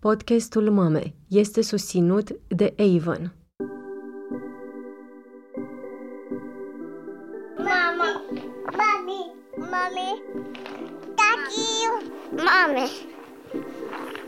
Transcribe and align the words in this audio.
Podcastul 0.00 0.70
Mame 0.70 1.14
este 1.28 1.62
susținut 1.62 2.28
de 2.48 2.74
Avon. 2.78 3.32
Mama, 7.56 8.22
mami, 8.80 9.34
mami, 9.56 10.22
tati, 11.14 11.70
mame. 12.30 12.86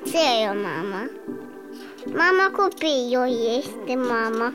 Ce 0.05 0.43
e 0.43 0.49
o 0.49 0.55
mama? 0.55 1.11
Mama 2.07 2.51
copilul 2.57 3.59
este 3.59 3.95
mama. 3.95 4.53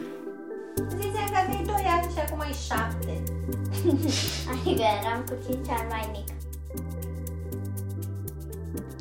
Ziceam 0.89 1.29
că 1.31 1.37
aveai 1.43 1.63
2 1.65 1.75
ani 1.75 2.11
și 2.13 2.19
acum 2.27 2.39
ai 2.39 2.53
7. 2.53 3.23
Adică 4.51 4.83
eram 5.01 5.23
cu 5.29 5.35
5 5.51 5.69
ani 5.69 5.87
mai 5.89 6.09
mic. 6.11 6.34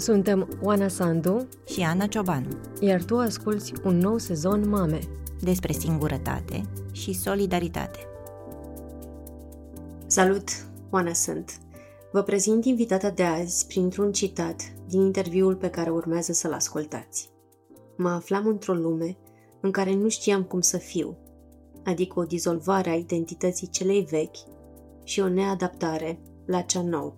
Suntem 0.05 0.59
Oana 0.62 0.89
Sandu, 0.89 1.48
și 1.66 1.80
Ana 1.80 2.07
Ciobanu 2.07 2.48
iar 2.80 3.02
tu 3.02 3.16
asculți 3.16 3.73
un 3.84 3.98
nou 3.98 4.19
sezon 4.19 4.69
Mame. 4.69 4.98
despre 5.41 5.73
singurătate 5.73 6.62
și 6.92 7.12
solidaritate. 7.12 7.98
Salut, 10.06 10.48
Oana 10.91 11.12
sunt. 11.12 11.59
Vă 12.12 12.23
prezint 12.23 12.64
invitata 12.64 13.11
de 13.11 13.23
azi 13.23 13.66
printr-un 13.66 14.12
citat 14.12 14.62
din 14.88 15.01
interviul 15.01 15.55
pe 15.55 15.70
care 15.70 15.91
urmează 15.91 16.33
să-l 16.33 16.52
ascultați. 16.52 17.30
Mă 17.97 18.09
aflam 18.09 18.47
într-o 18.47 18.75
lume 18.75 19.16
în 19.61 19.70
care 19.70 19.95
nu 19.95 20.09
știam 20.09 20.42
cum 20.42 20.61
să 20.61 20.77
fiu, 20.77 21.16
adică 21.84 22.19
o 22.19 22.25
dizolvare 22.25 22.91
a 22.91 22.95
identității 22.95 23.69
celei 23.70 24.06
vechi 24.11 24.36
și 25.05 25.20
o 25.20 25.28
neadaptare 25.28 26.19
la 26.47 26.61
cea 26.61 26.83
nouă. 26.83 27.14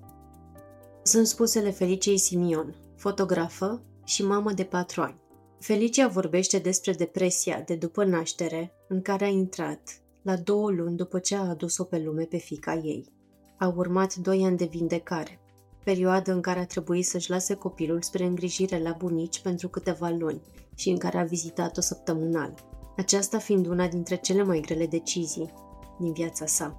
Sunt 1.03 1.27
spusele 1.27 1.71
Feliciei 1.71 2.19
Simion, 2.19 2.75
fotografă 2.97 3.83
și 4.05 4.25
mamă 4.25 4.53
de 4.53 4.65
patru 4.65 5.01
ani. 5.01 5.21
Felicia 5.59 6.09
vorbește 6.09 6.59
despre 6.59 6.93
depresia 6.93 7.63
de 7.67 7.75
după 7.75 8.05
naștere 8.05 8.73
în 8.89 9.03
care 9.03 9.25
a 9.25 9.29
intrat 9.29 10.01
la 10.23 10.37
două 10.37 10.71
luni 10.71 10.97
după 10.97 11.19
ce 11.19 11.37
a 11.37 11.49
adus-o 11.49 11.85
pe 11.85 11.99
lume 11.99 12.25
pe 12.25 12.37
fica 12.37 12.75
ei. 12.75 13.13
Au 13.59 13.75
urmat 13.77 14.15
doi 14.15 14.45
ani 14.45 14.57
de 14.57 14.65
vindecare, 14.65 15.41
perioadă 15.85 16.33
în 16.33 16.41
care 16.41 16.59
a 16.59 16.67
trebuit 16.67 17.07
să-și 17.07 17.31
lase 17.31 17.55
copilul 17.55 18.03
spre 18.03 18.25
îngrijire 18.25 18.83
la 18.83 18.95
bunici 18.99 19.41
pentru 19.41 19.69
câteva 19.69 20.09
luni 20.09 20.41
și 20.75 20.89
în 20.89 20.99
care 20.99 21.19
a 21.19 21.25
vizitat-o 21.25 21.81
săptămânal, 21.81 22.55
aceasta 22.97 23.39
fiind 23.39 23.67
una 23.67 23.89
dintre 23.89 24.17
cele 24.17 24.43
mai 24.43 24.61
grele 24.61 24.87
decizii 24.87 25.53
din 25.99 26.13
viața 26.13 26.47
sa. 26.47 26.77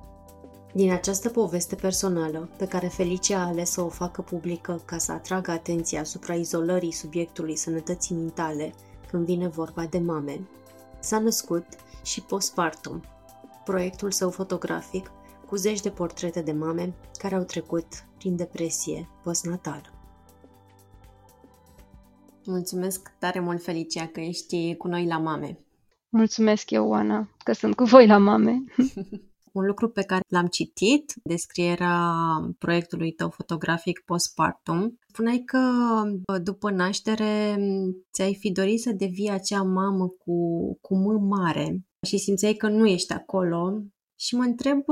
Din 0.73 0.92
această 0.92 1.30
poveste 1.30 1.76
personală, 1.76 2.50
pe 2.58 2.68
care 2.68 2.88
Felicia 2.88 3.40
a 3.40 3.48
ales 3.48 3.72
să 3.72 3.82
o 3.82 3.90
facă 3.90 4.22
publică 4.22 4.82
ca 4.86 4.98
să 4.98 5.12
atragă 5.12 5.52
atenția 5.52 6.00
asupra 6.00 6.34
izolării 6.34 6.92
subiectului 6.92 7.56
sănătății 7.56 8.16
mentale 8.16 8.73
când 9.08 9.26
vine 9.26 9.48
vorba 9.48 9.86
de 9.86 9.98
mame, 9.98 10.48
s-a 11.00 11.20
născut 11.20 11.66
și 12.04 12.22
postpartum, 12.22 13.04
proiectul 13.66 14.12
său 14.12 14.30
fotografic 14.30 15.12
cu 15.45 15.56
zeci 15.56 15.82
de 15.82 15.90
portrete 15.90 16.42
de 16.42 16.52
mame 16.52 16.94
care 17.18 17.36
au 17.36 17.44
trecut 17.44 17.88
prin 18.18 18.36
depresie 18.36 19.10
postnatală. 19.23 19.92
Mulțumesc 22.45 23.12
tare 23.20 23.40
mult, 23.40 23.64
Felicia, 23.64 24.08
că 24.08 24.20
ești 24.20 24.76
cu 24.76 24.88
noi 24.88 25.06
la 25.06 25.18
mame. 25.18 25.60
Mulțumesc 26.10 26.72
eu, 26.72 26.88
Oana, 26.88 27.30
că 27.44 27.54
sunt 27.54 27.76
cu 27.76 27.84
voi 27.84 28.08
la 28.08 28.18
mame. 28.18 28.64
Un 29.52 29.66
lucru 29.66 29.90
pe 29.90 30.02
care 30.02 30.22
l-am 30.28 30.45
citit, 30.45 31.14
descrierea 31.23 32.14
proiectului 32.58 33.12
tău 33.12 33.30
fotografic 33.30 34.02
postpartum, 34.06 35.00
spuneai 35.08 35.44
că 35.45 35.59
după 36.44 36.72
naștere 36.72 37.58
ți-ai 38.14 38.36
fi 38.36 38.52
dorit 38.52 38.81
să 38.81 38.92
devii 38.92 39.30
acea 39.30 39.62
mamă 39.62 40.08
cu, 40.08 40.34
cu 40.81 40.95
M 40.95 41.28
mare 41.28 41.86
și 42.08 42.17
simțeai 42.17 42.54
că 42.54 42.67
nu 42.70 42.88
ești 42.88 43.14
acolo 43.14 43.81
și 44.20 44.36
mă 44.36 44.44
întreb 44.44 44.84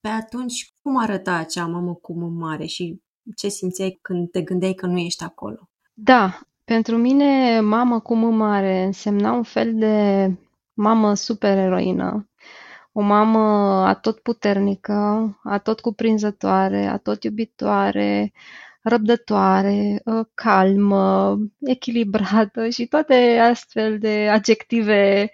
pe 0.00 0.08
atunci 0.08 0.74
cum 0.82 0.96
arăta 0.96 1.34
acea 1.34 1.66
mamă 1.66 1.94
cu 1.94 2.12
M 2.12 2.38
mare 2.38 2.64
și 2.64 3.00
ce 3.36 3.48
simțeai 3.48 3.98
când 4.02 4.30
te 4.30 4.42
gândeai 4.42 4.72
că 4.72 4.86
nu 4.86 4.98
ești 4.98 5.24
acolo. 5.24 5.68
Da, 5.92 6.40
pentru 6.64 6.96
mine 6.96 7.60
mamă 7.60 8.00
cu 8.00 8.14
M 8.14 8.34
mare 8.34 8.84
însemna 8.84 9.32
un 9.32 9.42
fel 9.42 9.74
de 9.74 10.26
mamă 10.74 11.14
supereroină. 11.14 12.30
O 12.94 13.00
mamă 13.00 13.38
atot 13.86 14.18
puternică, 14.20 14.94
atot 15.44 15.80
cuprinzătoare, 15.80 16.86
atot 16.86 17.22
iubitoare, 17.24 18.32
răbdătoare, 18.82 20.02
ă, 20.06 20.28
calmă, 20.34 21.36
echilibrată 21.60 22.68
și 22.68 22.86
toate 22.86 23.38
astfel 23.42 23.98
de 23.98 24.28
adjective 24.28 25.30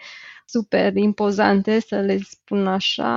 super 0.46 0.96
impozante, 0.96 1.80
să 1.80 2.00
le 2.00 2.18
spun 2.18 2.66
așa, 2.66 3.10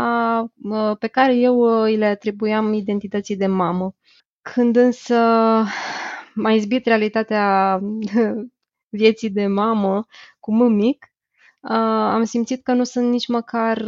ă, 0.72 0.96
pe 1.00 1.08
care 1.08 1.36
eu 1.36 1.60
ă, 1.62 1.84
îi 1.84 1.98
le 1.98 2.06
atribuiam 2.06 2.74
identității 2.74 3.38
de 3.38 3.48
mamă. 3.48 3.96
Când 4.42 4.76
însă 4.76 5.16
m-a 6.34 6.52
izbit 6.52 6.86
realitatea 6.86 7.80
vieții 8.90 9.30
de 9.30 9.48
mamă 9.48 10.06
cu 10.40 10.54
M 10.54 10.74
mic, 10.74 11.11
am 11.62 12.24
simțit 12.24 12.64
că 12.64 12.74
nu 12.74 12.84
sunt 12.84 13.10
nici 13.10 13.28
măcar 13.28 13.82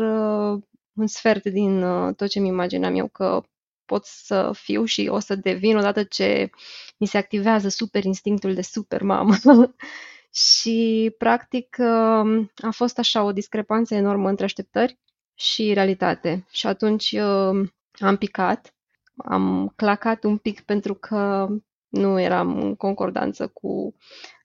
un 0.94 1.08
sfert 1.08 1.44
din 1.44 1.82
tot 2.16 2.28
ce 2.28 2.40
mi 2.40 2.48
imaginam 2.48 2.96
eu 2.96 3.08
că 3.08 3.42
pot 3.86 4.06
să 4.06 4.52
fiu 4.54 4.84
și 4.84 5.08
o 5.12 5.20
să 5.20 5.36
devin 5.36 5.78
odată 5.78 6.04
ce 6.04 6.50
mi 6.98 7.08
se 7.08 7.18
activează 7.18 7.70
super 7.70 8.04
instinctul 8.04 8.54
de 8.54 8.62
super 8.62 9.02
mamă. 9.02 9.36
și, 10.34 11.12
practic, 11.18 11.80
a 12.56 12.70
fost 12.72 13.00
așa 13.00 13.24
o 13.24 13.32
discrepanță 13.32 13.96
enormă 13.96 14.30
între 14.30 14.46
așteptări 14.46 15.00
și 15.34 15.74
realitate. 15.74 16.46
Și 16.52 16.68
atunci 16.68 17.16
am 18.00 18.16
picat, 18.20 18.74
am 19.16 19.74
clacat 19.76 20.24
un 20.24 20.38
pic 20.38 20.62
pentru 20.62 20.94
că 20.94 21.48
nu 21.88 22.20
eram 22.20 22.62
în 22.62 22.76
concordanță 22.76 23.48
cu 23.48 23.96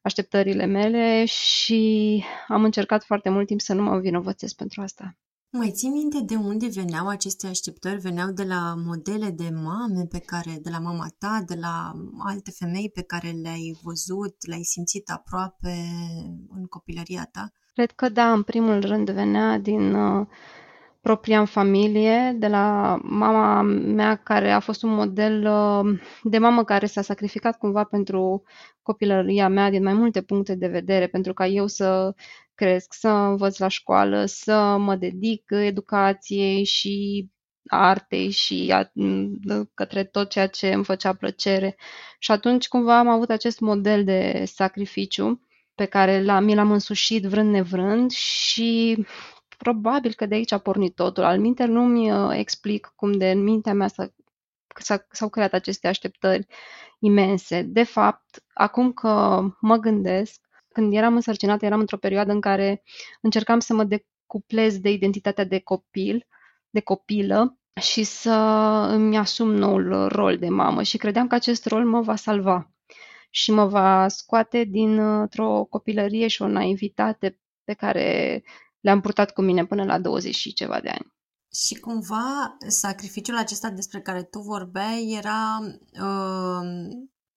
așteptările 0.08 0.64
mele 0.64 1.24
și 1.24 2.24
am 2.48 2.64
încercat 2.64 3.04
foarte 3.04 3.28
mult 3.28 3.46
timp 3.46 3.60
să 3.60 3.74
nu 3.74 3.82
mă 3.82 3.98
vinovățesc 3.98 4.54
pentru 4.54 4.80
asta. 4.80 5.16
Mai 5.50 5.70
ții 5.70 5.88
minte 5.88 6.20
de 6.20 6.34
unde 6.34 6.66
veneau 6.68 7.08
aceste 7.08 7.46
așteptări? 7.46 8.00
Veneau 8.00 8.30
de 8.30 8.42
la 8.42 8.74
modele 8.76 9.30
de 9.30 9.48
mame 9.52 10.04
pe 10.08 10.18
care, 10.18 10.58
de 10.62 10.70
la 10.70 10.78
mama 10.78 11.06
ta, 11.18 11.42
de 11.46 11.54
la 11.54 11.92
alte 12.18 12.50
femei 12.50 12.90
pe 12.90 13.02
care 13.02 13.30
le-ai 13.30 13.78
văzut, 13.82 14.46
le-ai 14.46 14.62
simțit 14.62 15.10
aproape 15.10 15.74
în 16.48 16.64
copilăria 16.64 17.28
ta? 17.32 17.52
Cred 17.74 17.90
că 17.90 18.08
da, 18.08 18.32
în 18.32 18.42
primul 18.42 18.80
rând 18.80 19.10
venea 19.10 19.58
din 19.58 19.94
uh, 19.94 20.26
propria 21.00 21.38
în 21.38 21.46
familie, 21.46 22.34
de 22.38 22.46
la 22.46 22.98
mama 23.02 23.62
mea 23.62 24.16
care 24.16 24.50
a 24.50 24.60
fost 24.60 24.82
un 24.82 24.94
model 24.94 25.46
uh, 25.46 26.00
de 26.22 26.38
mamă 26.38 26.64
care 26.64 26.86
s-a 26.86 27.02
sacrificat 27.02 27.58
cumva 27.58 27.84
pentru 27.84 28.42
copilăria 28.82 29.48
mea 29.48 29.70
din 29.70 29.82
mai 29.82 29.92
multe 29.92 30.22
puncte 30.22 30.54
de 30.54 30.66
vedere, 30.66 31.06
pentru 31.06 31.32
ca 31.32 31.46
eu 31.46 31.66
să 31.66 32.14
cresc, 32.54 32.92
să 32.94 33.08
învăț 33.08 33.58
la 33.58 33.68
școală, 33.68 34.24
să 34.24 34.76
mă 34.78 34.96
dedic 34.96 35.44
educației 35.50 36.64
și 36.64 37.28
artei 37.68 38.30
și 38.30 38.72
a, 38.74 38.92
către 39.74 40.04
tot 40.04 40.28
ceea 40.30 40.46
ce 40.46 40.72
îmi 40.72 40.84
făcea 40.84 41.14
plăcere. 41.14 41.76
Și 42.18 42.30
atunci 42.30 42.68
cumva 42.68 42.98
am 42.98 43.08
avut 43.08 43.30
acest 43.30 43.60
model 43.60 44.04
de 44.04 44.42
sacrificiu 44.46 45.40
pe 45.74 45.84
care 45.84 46.22
l-am, 46.24 46.44
mi 46.44 46.54
l-am 46.54 46.70
însușit 46.70 47.24
vrând 47.24 47.50
nevrând 47.50 48.10
și 48.10 49.04
probabil 49.58 50.14
că 50.14 50.26
de 50.26 50.34
aici 50.34 50.52
a 50.52 50.58
pornit 50.58 50.94
totul. 50.94 51.22
Al 51.24 51.38
minte 51.38 51.64
nu-mi 51.64 52.12
uh, 52.12 52.30
explic 52.32 52.92
cum 52.96 53.12
de 53.12 53.30
în 53.30 53.42
mintea 53.42 53.74
mea 53.74 53.88
s-a, 53.88 54.14
s-a, 54.78 55.06
s-au 55.10 55.28
creat 55.28 55.52
aceste 55.52 55.88
așteptări 55.88 56.46
imense. 56.98 57.62
De 57.62 57.82
fapt, 57.82 58.44
acum 58.54 58.92
că 58.92 59.42
mă 59.60 59.76
gândesc, 59.76 60.40
când 60.72 60.94
eram 60.94 61.14
însărcinată, 61.14 61.64
eram 61.64 61.80
într-o 61.80 61.96
perioadă 61.96 62.32
în 62.32 62.40
care 62.40 62.82
încercam 63.20 63.60
să 63.60 63.74
mă 63.74 63.84
decuplez 63.84 64.78
de 64.78 64.90
identitatea 64.90 65.44
de 65.44 65.58
copil, 65.58 66.26
de 66.70 66.80
copilă 66.80 67.58
și 67.80 68.02
să 68.02 68.32
îmi 68.90 69.16
asum 69.16 69.54
noul 69.54 70.08
rol 70.08 70.38
de 70.38 70.48
mamă 70.48 70.82
și 70.82 70.96
credeam 70.96 71.26
că 71.26 71.34
acest 71.34 71.66
rol 71.66 71.84
mă 71.84 72.00
va 72.00 72.16
salva 72.16 72.70
și 73.30 73.50
mă 73.50 73.66
va 73.66 74.08
scoate 74.08 74.64
dintr-o 74.64 75.64
copilărie 75.64 76.26
și 76.26 76.42
o 76.42 76.46
naivitate 76.46 77.38
pe 77.64 77.72
care 77.72 78.42
le-am 78.80 79.00
purtat 79.00 79.32
cu 79.32 79.42
mine 79.42 79.66
până 79.66 79.84
la 79.84 79.98
20 79.98 80.34
și 80.34 80.52
ceva 80.52 80.80
de 80.80 80.88
ani. 80.88 81.16
Și 81.52 81.74
cumva 81.74 82.56
sacrificiul 82.66 83.36
acesta 83.36 83.70
despre 83.70 84.00
care 84.00 84.22
tu 84.22 84.38
vorbeai 84.38 85.14
era 85.18 85.58
uh, 85.92 86.88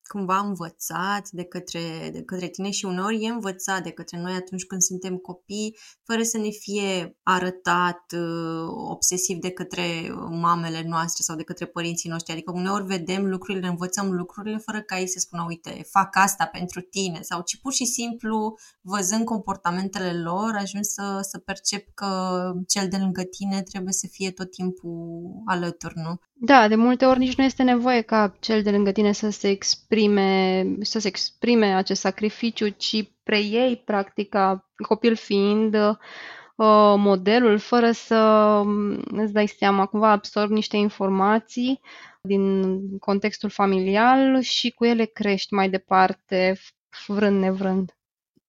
cumva 0.06 0.38
învățat 0.38 1.28
de 1.30 1.44
către, 1.44 2.10
de 2.12 2.22
către 2.22 2.48
tine 2.48 2.70
și 2.70 2.84
uneori 2.84 3.24
e 3.24 3.28
învățat 3.28 3.82
de 3.82 3.90
către 3.90 4.20
noi 4.20 4.32
atunci 4.32 4.64
când 4.64 4.80
suntem 4.80 5.16
copii, 5.16 5.78
fără 6.04 6.22
să 6.22 6.38
ne 6.38 6.48
fie 6.48 7.16
arătat 7.22 8.12
uh, 8.16 8.68
obsesiv 8.90 9.38
de 9.38 9.50
către 9.50 10.14
mamele 10.30 10.82
noastre 10.86 11.22
sau 11.22 11.36
de 11.36 11.42
către 11.42 11.66
părinții 11.66 12.10
noștri. 12.10 12.32
Adică 12.32 12.52
uneori 12.54 12.84
vedem 12.84 13.26
lucrurile, 13.26 13.66
învățăm 13.66 14.12
lucrurile 14.12 14.58
fără 14.58 14.80
ca 14.82 14.98
ei 14.98 15.08
să 15.08 15.18
spună, 15.18 15.44
uite, 15.48 15.86
fac 15.90 16.16
asta 16.16 16.44
pentru 16.44 16.80
tine 16.80 17.20
sau 17.22 17.42
ci 17.42 17.60
pur 17.60 17.72
și 17.72 17.84
simplu 17.84 18.58
văzând 18.80 19.24
comportamentele 19.24 20.20
lor 20.20 20.54
ajungi 20.54 20.88
să, 20.88 21.18
să 21.30 21.38
percep 21.38 21.88
că 21.94 22.40
cel 22.66 22.88
de 22.88 22.96
lângă 22.96 23.22
tine 23.22 23.62
trebuie 23.62 23.92
să 23.92 24.06
fie 24.10 24.30
tot 24.30 24.50
timpul 24.50 25.22
alături, 25.46 25.94
nu? 25.96 26.20
Da, 26.44 26.68
de 26.68 26.74
multe 26.74 27.04
ori 27.04 27.18
nici 27.18 27.36
nu 27.36 27.44
este 27.44 27.62
nevoie 27.62 28.00
ca 28.00 28.36
cel 28.40 28.62
de 28.62 28.70
lângă 28.70 28.92
tine 28.92 29.12
să 29.12 29.30
se 29.30 29.48
exprime, 29.48 30.64
să 30.80 30.98
se 30.98 31.08
exprime 31.08 31.74
acest 31.74 32.00
sacrificiu, 32.00 32.68
ci 32.68 33.12
preiei 33.22 33.76
practica, 33.76 34.70
copil 34.88 35.16
fiind 35.16 35.74
uh, 35.74 36.94
modelul, 36.96 37.58
fără 37.58 37.90
să 37.90 38.16
um, 38.64 39.02
îți 39.10 39.32
dai 39.32 39.46
seama, 39.46 39.86
cumva 39.86 40.10
absorbi 40.10 40.52
niște 40.52 40.76
informații 40.76 41.80
din 42.20 42.62
contextul 42.98 43.50
familial 43.50 44.40
și 44.40 44.70
cu 44.70 44.84
ele 44.84 45.04
crești 45.04 45.54
mai 45.54 45.70
departe, 45.70 46.58
vrând 47.06 47.40
nevrând. 47.40 47.96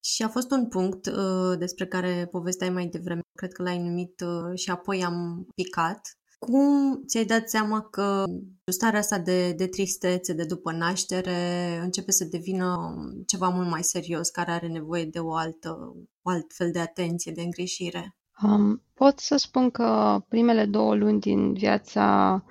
Și 0.03 0.23
a 0.23 0.27
fost 0.27 0.51
un 0.51 0.67
punct 0.67 1.05
uh, 1.05 1.57
despre 1.57 1.85
care 1.85 2.27
povesteai 2.31 2.69
mai 2.69 2.85
devreme, 2.85 3.21
cred 3.37 3.51
că 3.51 3.63
l-ai 3.63 3.77
numit 3.77 4.21
uh, 4.21 4.59
și 4.59 4.69
apoi 4.69 5.03
am 5.03 5.47
picat, 5.55 6.01
cum 6.45 7.03
ți-ai 7.05 7.25
dat 7.25 7.49
seama 7.49 7.81
că 7.81 8.23
starea 8.71 8.99
asta 8.99 9.19
de, 9.19 9.51
de 9.51 9.67
tristețe 9.67 10.33
de 10.33 10.45
după 10.45 10.71
naștere 10.71 11.79
începe 11.81 12.11
să 12.11 12.25
devină 12.25 12.93
ceva 13.25 13.49
mult 13.49 13.69
mai 13.69 13.83
serios, 13.83 14.29
care 14.29 14.51
are 14.51 14.67
nevoie 14.67 15.05
de 15.05 15.19
o 15.19 15.33
altă, 15.33 15.95
o 16.21 16.29
alt 16.29 16.53
fel 16.53 16.71
de 16.71 16.79
atenție, 16.79 17.31
de 17.31 17.41
îngrijire? 17.41 18.15
Um, 18.43 18.81
pot 18.93 19.19
să 19.19 19.35
spun 19.37 19.69
că 19.69 20.19
primele 20.27 20.65
două 20.65 20.95
luni 20.95 21.19
din 21.19 21.53
viața 21.53 22.43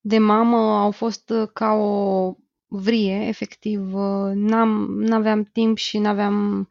de 0.00 0.18
mamă 0.18 0.56
au 0.56 0.90
fost 0.90 1.32
ca 1.52 1.72
o 1.72 2.34
vrie, 2.66 3.26
efectiv. 3.26 3.92
N-am, 4.34 4.94
n-aveam 4.98 5.42
timp 5.42 5.76
și 5.76 5.98
n-aveam 5.98 6.68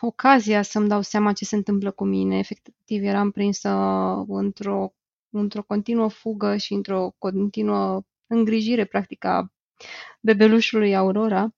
ocazia 0.00 0.62
să-mi 0.62 0.88
dau 0.88 1.00
seama 1.00 1.32
ce 1.32 1.44
se 1.44 1.56
întâmplă 1.56 1.90
cu 1.90 2.04
mine. 2.04 2.38
Efectiv, 2.38 3.02
eram 3.02 3.30
prinsă 3.30 3.68
într-o 4.28 4.92
într-o 5.30 5.62
continuă 5.62 6.08
fugă 6.08 6.56
și 6.56 6.72
într-o 6.72 7.14
continuă 7.18 8.02
îngrijire, 8.26 8.84
practic, 8.84 9.24
a 9.24 9.52
bebelușului 10.20 10.96
Aurora. 10.96 11.54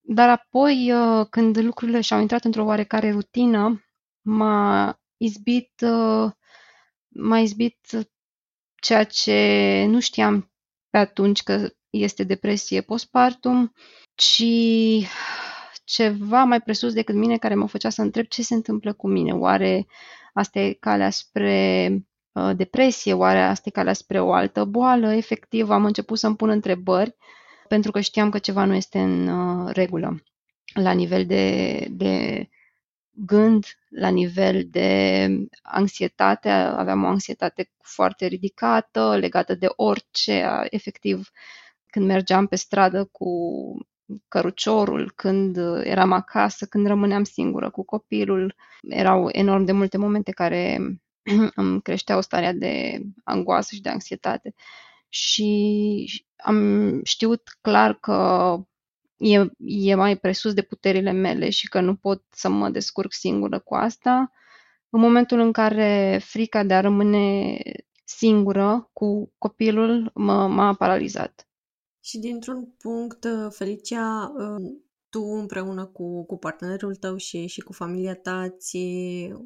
Dar 0.00 0.28
apoi, 0.28 0.92
uh, 0.92 1.26
când 1.30 1.58
lucrurile 1.58 2.00
și-au 2.00 2.20
intrat 2.20 2.44
într-o 2.44 2.64
oarecare 2.64 3.10
rutină, 3.10 3.84
m-a 4.20 5.00
izbit, 5.16 5.72
uh, 5.80 6.30
m-a 7.08 7.38
izbit 7.38 7.78
ceea 8.74 9.04
ce 9.04 9.84
nu 9.88 10.00
știam 10.00 10.52
pe 10.90 10.98
atunci 10.98 11.42
că 11.42 11.68
este 11.90 12.24
depresie 12.24 12.80
postpartum, 12.80 13.72
ci 14.14 14.44
ceva 15.84 16.44
mai 16.44 16.60
presus 16.60 16.92
decât 16.92 17.14
mine 17.14 17.38
care 17.38 17.54
mă 17.54 17.68
făcea 17.68 17.90
să 17.90 18.02
întreb 18.02 18.26
ce 18.26 18.42
se 18.42 18.54
întâmplă 18.54 18.92
cu 18.92 19.08
mine. 19.08 19.32
Oare 19.32 19.86
asta 20.32 20.58
e 20.58 20.72
calea 20.72 21.10
spre 21.10 21.88
Uh, 21.90 22.11
depresie, 22.56 23.12
oare 23.12 23.40
asta 23.42 23.62
e 23.64 23.70
calea 23.70 23.92
spre 23.92 24.20
o 24.20 24.32
altă 24.32 24.64
boală? 24.64 25.12
Efectiv, 25.12 25.70
am 25.70 25.84
început 25.84 26.18
să-mi 26.18 26.36
pun 26.36 26.48
întrebări 26.48 27.16
pentru 27.68 27.90
că 27.90 28.00
știam 28.00 28.30
că 28.30 28.38
ceva 28.38 28.64
nu 28.64 28.74
este 28.74 28.98
în 28.98 29.28
uh, 29.28 29.70
regulă 29.74 30.22
la 30.74 30.92
nivel 30.92 31.26
de, 31.26 31.86
de 31.90 32.48
gând, 33.10 33.64
la 33.88 34.08
nivel 34.08 34.66
de 34.70 35.28
anxietate, 35.62 36.48
aveam 36.48 37.04
o 37.04 37.06
anxietate 37.06 37.70
foarte 37.82 38.26
ridicată, 38.26 39.16
legată 39.16 39.54
de 39.54 39.66
orice, 39.76 40.66
efectiv, 40.70 41.30
când 41.86 42.06
mergeam 42.06 42.46
pe 42.46 42.56
stradă 42.56 43.04
cu 43.04 43.28
căruciorul, 44.28 45.12
când 45.16 45.56
eram 45.82 46.12
acasă, 46.12 46.66
când 46.66 46.86
rămâneam 46.86 47.24
singură 47.24 47.70
cu 47.70 47.84
copilul, 47.84 48.54
erau 48.88 49.28
enorm 49.32 49.64
de 49.64 49.72
multe 49.72 49.98
momente 49.98 50.30
care 50.30 50.80
îmi 51.54 51.82
creștea 51.82 52.16
o 52.16 52.20
stare 52.20 52.52
de 52.52 53.02
angoasă 53.24 53.74
și 53.74 53.80
de 53.80 53.88
anxietate. 53.88 54.54
Și 55.08 56.24
am 56.36 57.00
știut 57.04 57.58
clar 57.60 57.98
că 57.98 58.56
e, 59.16 59.40
e 59.58 59.94
mai 59.94 60.16
presus 60.16 60.54
de 60.54 60.62
puterile 60.62 61.12
mele 61.12 61.50
și 61.50 61.68
că 61.68 61.80
nu 61.80 61.96
pot 61.96 62.24
să 62.30 62.48
mă 62.48 62.68
descurc 62.70 63.12
singură 63.12 63.58
cu 63.58 63.74
asta. 63.74 64.32
În 64.90 65.00
momentul 65.00 65.38
în 65.38 65.52
care 65.52 66.20
frica 66.24 66.64
de 66.64 66.74
a 66.74 66.80
rămâne 66.80 67.58
singură 68.04 68.90
cu 68.92 69.32
copilul 69.38 70.10
m- 70.10 70.48
m-a 70.48 70.74
paralizat. 70.74 71.46
Și 72.00 72.18
dintr-un 72.18 72.74
punct, 72.78 73.26
Felicia, 73.50 74.32
tu 75.12 75.22
împreună 75.22 75.84
cu, 75.84 76.24
cu 76.24 76.36
partenerul 76.36 76.94
tău 76.94 77.16
și, 77.16 77.46
și 77.46 77.60
cu 77.60 77.72
familia 77.72 78.14
ta 78.14 78.38
ați 78.38 78.76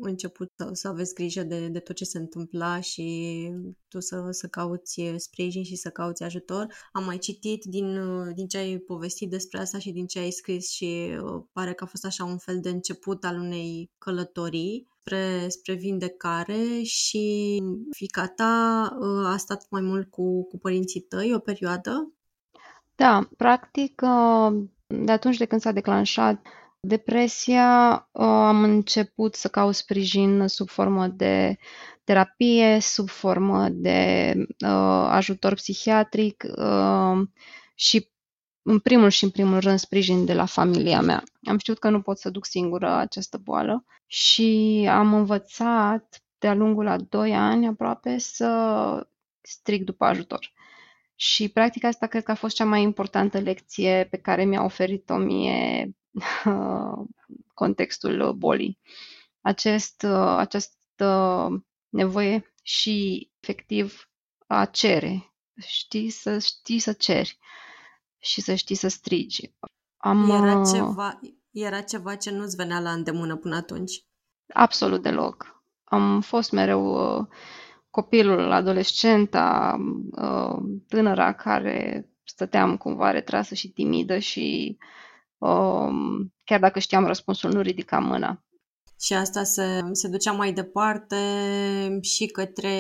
început 0.01 0.53
să, 0.57 0.71
să 0.73 0.89
aveți 0.89 1.15
grijă 1.15 1.43
de, 1.43 1.69
de 1.69 1.79
tot 1.79 1.97
ce 1.97 2.05
se 2.05 2.19
întâmpla 2.19 2.81
și 2.81 3.51
tu 3.89 4.01
să, 4.01 4.29
să 4.31 4.47
cauți 4.47 5.03
sprijin 5.17 5.65
și 5.65 5.77
să 5.77 5.91
cauți 5.91 6.23
ajutor. 6.23 6.67
Am 6.93 7.05
mai 7.05 7.19
citit 7.19 7.65
din, 7.65 8.01
din 8.35 8.47
ce 8.47 8.59
ai 8.59 8.79
povestit 8.79 9.31
despre 9.31 9.59
asta 9.59 9.79
și 9.79 9.91
din 9.91 10.07
ce 10.07 10.19
ai 10.19 10.31
scris 10.31 10.71
și 10.71 11.19
uh, 11.23 11.43
pare 11.53 11.73
că 11.73 11.85
a 11.85 11.87
fost 11.87 12.05
așa 12.05 12.25
un 12.25 12.39
fel 12.39 12.61
de 12.61 12.69
început 12.69 13.25
al 13.25 13.39
unei 13.39 13.91
călătorii 13.99 14.89
spre, 15.01 15.49
spre 15.49 15.75
vindecare 15.75 16.83
și 16.83 17.63
fica 17.91 18.29
ta 18.29 18.89
uh, 19.01 19.27
a 19.27 19.37
stat 19.37 19.67
mai 19.71 19.81
mult 19.81 20.11
cu, 20.11 20.45
cu 20.45 20.59
părinții 20.59 21.01
tăi 21.01 21.35
o 21.35 21.39
perioadă? 21.39 22.13
Da, 22.95 23.29
practic 23.37 24.03
uh, 24.05 24.65
de 24.87 25.13
atunci 25.13 25.37
de 25.37 25.45
când 25.45 25.61
s-a 25.61 25.73
declanșat 25.73 26.47
depresia, 26.81 27.95
uh, 28.13 28.25
am 28.25 28.63
început 28.63 29.35
să 29.35 29.49
caut 29.49 29.75
sprijin 29.75 30.47
sub 30.47 30.69
formă 30.69 31.09
de 31.09 31.57
terapie, 32.05 32.79
sub 32.81 33.09
formă 33.09 33.69
de 33.69 34.33
uh, 34.39 35.07
ajutor 35.09 35.55
psihiatric 35.55 36.45
uh, 36.57 37.29
și 37.75 38.11
în 38.63 38.79
primul 38.79 39.09
și 39.09 39.25
în 39.25 39.31
primul 39.31 39.59
rând 39.59 39.79
sprijin 39.79 40.25
de 40.25 40.35
la 40.35 40.45
familia 40.45 41.01
mea. 41.01 41.23
Am 41.45 41.59
știut 41.59 41.79
că 41.79 41.91
nu 41.91 42.01
pot 42.01 42.19
să 42.19 42.31
duc 42.31 42.47
singură 42.47 42.95
această 42.95 43.39
boală 43.39 43.85
și 44.07 44.87
am 44.91 45.15
învățat 45.15 46.23
de-a 46.39 46.55
lungul 46.55 46.87
a 46.87 46.97
doi 46.97 47.35
ani 47.35 47.67
aproape 47.67 48.19
să 48.19 49.09
stric 49.41 49.85
după 49.85 50.05
ajutor. 50.05 50.53
Și 51.17 51.49
practic 51.49 51.85
asta 51.85 52.07
cred 52.07 52.23
că 52.23 52.31
a 52.31 52.35
fost 52.35 52.55
cea 52.55 52.65
mai 52.65 52.83
importantă 52.83 53.39
lecție 53.39 54.07
pe 54.11 54.17
care 54.17 54.45
mi-a 54.45 54.65
oferit-o 54.65 55.17
mie 55.17 55.91
contextul 57.55 58.33
bolii. 58.33 58.79
Acest, 59.41 60.05
această 60.37 61.49
nevoie 61.89 62.55
și 62.63 63.31
efectiv 63.41 64.11
a 64.47 64.65
cere. 64.65 65.35
Știi 65.67 66.11
să 66.11 66.39
știi 66.39 66.79
să 66.79 66.93
ceri 66.93 67.39
și 68.19 68.41
să 68.41 68.55
știi 68.55 68.75
să 68.75 68.89
strigi. 68.89 69.55
Am, 69.97 70.31
era, 70.31 70.63
ceva, 70.73 71.21
era 71.51 71.81
ceva 71.81 72.15
ce 72.17 72.31
nu-ți 72.31 72.57
venea 72.57 72.81
la 72.81 72.93
îndemână 72.93 73.37
până 73.37 73.57
atunci? 73.57 74.05
Absolut 74.53 75.03
deloc. 75.03 75.63
Am 75.85 76.21
fost 76.21 76.51
mereu 76.51 77.17
uh, 77.19 77.27
copilul, 77.97 78.53
adolescenta, 78.53 79.77
uh, 80.11 80.57
tânăra 80.89 81.33
care 81.33 82.09
stăteam 82.25 82.77
cumva 82.77 83.11
retrasă 83.11 83.55
și 83.55 83.69
timidă 83.69 84.19
și 84.19 84.77
um, 85.39 86.33
chiar 86.45 86.61
dacă 86.61 86.79
știam 86.79 87.07
răspunsul, 87.07 87.53
nu 87.53 87.61
ridicam 87.61 88.05
mâna. 88.05 88.45
Și 89.01 89.13
asta 89.13 89.43
se, 89.43 89.81
se 89.93 90.09
ducea 90.09 90.33
mai 90.33 90.53
departe 90.53 91.17
și 92.01 92.27
către 92.27 92.75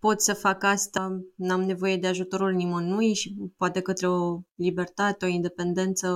pot 0.00 0.20
să 0.20 0.34
fac 0.34 0.64
asta, 0.64 1.20
n-am 1.36 1.60
nevoie 1.60 1.96
de 1.96 2.06
ajutorul 2.06 2.52
nimănui 2.52 3.14
și 3.14 3.34
poate 3.56 3.80
către 3.80 4.08
o 4.08 4.40
libertate, 4.54 5.24
o 5.24 5.28
independență 5.28 6.08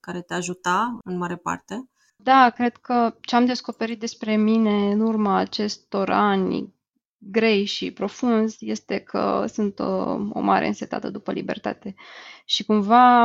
care 0.00 0.20
te 0.20 0.34
ajuta 0.34 0.98
în 1.04 1.16
mare 1.16 1.36
parte. 1.36 1.88
Da, 2.16 2.50
cred 2.54 2.76
că 2.76 3.16
ce 3.20 3.36
am 3.36 3.44
descoperit 3.44 4.00
despre 4.00 4.36
mine 4.36 4.92
în 4.92 5.00
urma 5.00 5.36
acestor 5.36 6.10
ani 6.10 6.74
grei 7.18 7.64
și 7.64 7.92
profunzi 7.92 8.70
este 8.70 8.98
că 8.98 9.44
sunt 9.48 9.78
o, 9.78 9.84
uh, 9.84 10.30
o 10.32 10.40
mare 10.40 10.66
însetată 10.66 11.10
după 11.10 11.32
libertate. 11.32 11.94
Și 12.44 12.64
cumva 12.64 13.24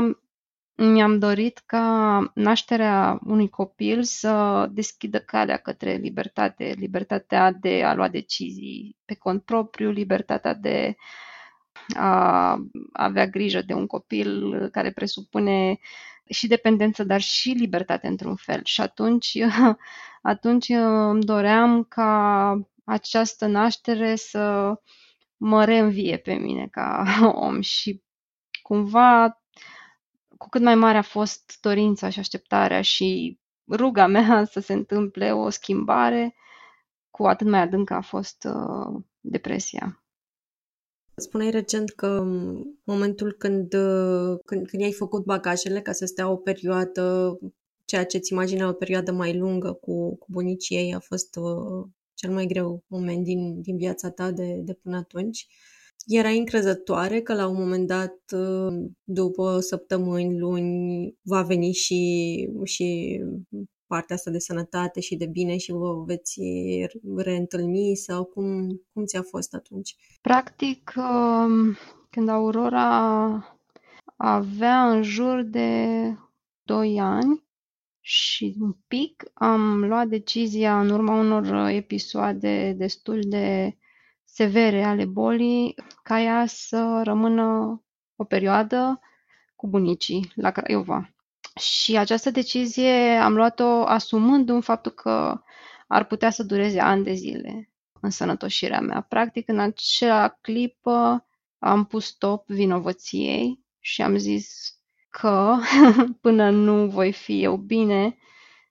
mi-am 0.76 1.20
dorit 1.20 1.58
ca 1.66 2.32
nașterea 2.36 3.20
unui 3.24 3.50
copil 3.50 4.04
să 4.04 4.68
deschidă 4.72 5.20
calea 5.20 5.58
către 5.58 5.94
libertate, 5.94 6.74
libertatea 6.78 7.52
de 7.52 7.84
a 7.84 7.94
lua 7.94 8.08
decizii 8.08 8.98
pe 9.06 9.16
cont 9.16 9.44
propriu, 9.44 9.90
libertatea 9.90 10.54
de 10.54 10.96
a 11.96 12.58
avea 12.94 13.28
grijă 13.28 13.62
de 13.62 13.74
un 13.74 13.88
copil 13.88 14.68
care 14.70 14.92
presupune 14.92 15.80
și 16.30 16.48
dependență, 16.48 17.04
dar 17.04 17.22
și 17.22 17.50
libertate 17.50 18.08
într-un 18.08 18.36
fel. 18.36 18.62
Și 18.64 18.82
atunci, 18.82 19.38
atunci 20.22 20.70
îmi 20.70 21.24
doream 21.24 21.84
ca 21.84 22.54
această 22.92 23.46
naștere 23.46 24.16
să 24.16 24.74
mă 25.38 25.66
reînvie 25.66 26.18
pe 26.18 26.34
mine 26.34 26.68
ca 26.68 27.04
om 27.48 27.62
și 27.62 28.04
cumva 28.62 29.42
cu 30.38 30.50
cât 30.50 30.62
mai 30.62 30.76
mare 30.76 30.98
a 30.98 31.02
fost 31.02 31.58
dorința 31.62 32.10
și 32.10 32.20
așteptarea 32.20 32.82
și 32.82 33.40
ruga 33.68 34.08
mea 34.08 34.44
să 34.54 34.60
se 34.60 34.74
întâmple 34.74 35.34
o 35.34 35.50
schimbare, 35.50 36.36
cu 37.10 37.24
atât 37.24 37.48
mai 37.48 37.60
adâncă 37.60 37.94
a 37.94 38.02
fost 38.02 38.48
uh, 38.50 39.04
depresia. 39.20 40.04
Spuneai 41.16 41.52
recent 41.52 41.90
că 41.90 42.24
momentul 42.84 43.32
când, 43.32 43.74
uh, 43.74 44.40
când, 44.46 44.68
când 44.68 44.84
ai 44.84 44.92
făcut 44.92 45.26
bagajele 45.26 45.82
ca 45.82 45.92
să 45.92 46.06
stea 46.06 46.30
o 46.30 46.36
perioadă, 46.36 47.38
ceea 47.86 48.06
ce 48.06 48.18
îți 48.18 48.32
imagina 48.32 48.68
o 48.68 48.74
perioadă 48.74 49.12
mai 49.12 49.38
lungă 49.38 49.74
cu, 49.74 50.16
cu 50.16 50.26
bunicii 50.30 50.78
ei 50.78 50.94
a 50.94 51.00
fost 51.00 51.36
uh, 51.36 51.88
cel 52.22 52.34
mai 52.34 52.46
greu 52.46 52.84
moment 52.88 53.24
din, 53.24 53.62
din 53.62 53.78
viața 53.78 54.10
ta 54.10 54.32
de, 54.32 54.62
de 54.64 54.74
până 54.74 54.98
atunci. 54.98 55.48
Erai 56.08 56.38
încrezătoare 56.38 57.22
că 57.22 57.34
la 57.34 57.48
un 57.48 57.56
moment 57.56 57.88
dat, 57.88 58.20
uh, 58.36 58.90
după 59.04 59.60
săptămâni, 59.60 60.40
luni, 60.40 61.16
va 61.22 61.42
veni 61.42 61.72
și, 61.72 62.50
și 62.64 63.20
partea 63.88 64.16
asta 64.16 64.32
de 64.32 64.40
sănătate 64.40 65.00
și 65.00 65.16
de 65.16 65.26
bine 65.26 65.58
și 65.58 65.72
vă 65.72 66.04
veți 66.06 66.42
reîntâlni 67.16 67.96
sau 67.96 68.24
cum, 68.24 68.82
cum 68.94 69.06
ți-a 69.06 69.22
fost 69.22 69.54
atunci? 69.54 69.96
Practic, 70.22 70.94
um, 70.96 71.78
când 72.10 72.30
Aurora 72.30 73.60
avea 74.16 74.92
în 74.92 75.04
jur 75.04 75.42
de 75.42 75.88
2 76.64 77.00
ani 77.00 77.44
și 78.02 78.56
un 78.60 78.76
pic, 78.88 79.24
am 79.34 79.86
luat 79.86 80.08
decizia 80.08 80.80
în 80.80 80.90
urma 80.90 81.14
unor 81.14 81.70
episoade 81.70 82.74
destul 82.78 83.20
de 83.26 83.78
severe 84.24 84.84
ale 84.84 85.06
bolii 85.06 85.76
ca 86.04 86.22
ea 86.22 86.46
să 86.46 87.02
rămână 87.04 87.82
o 88.16 88.24
perioadă 88.24 89.00
cu 89.56 89.68
bunicii 89.68 90.32
la 90.36 90.52
Craiova. 90.52 91.14
Și 91.60 91.98
această 91.98 92.32
decizie 92.32 93.18
am 93.18 93.34
luat-o 93.34 93.84
asumând 93.86 94.50
un 94.50 94.62
faptul 94.62 94.92
că 94.92 95.42
ar 95.88 96.04
putea 96.06 96.30
să 96.30 96.44
dureze 96.44 96.80
ani 96.80 97.04
de 97.04 97.14
zile 97.14 97.72
în 98.02 98.10
sănătoșirea 98.10 98.80
mea. 98.80 99.02
Practic, 99.02 99.48
în 99.48 99.60
acea 99.60 100.28
clipă 100.28 101.26
am 101.60 101.86
pus 101.86 102.06
stop 102.06 102.48
vinovăției 102.48 103.60
și 103.80 104.02
am 104.02 104.18
zis 104.18 104.76
că 105.12 105.58
până 106.22 106.50
nu 106.50 106.88
voi 106.90 107.12
fi 107.12 107.44
eu 107.44 107.56
bine, 107.58 108.18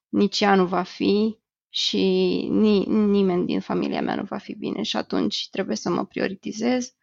nici 0.09 0.41
ea 0.41 0.55
nu 0.55 0.67
va 0.67 0.83
fi 0.83 1.39
și 1.69 1.99
ni- 2.51 2.87
nimeni 2.87 3.47
din 3.47 3.61
familia 3.61 4.03
mea 4.03 4.15
nu 4.15 4.23
va 4.23 4.39
fi 4.39 4.55
bine 4.55 4.83
și 4.83 4.97
atunci 4.97 5.49
trebuie 5.51 5.77
să 5.77 5.91
mă 5.91 6.05
prioritizez 6.05 6.95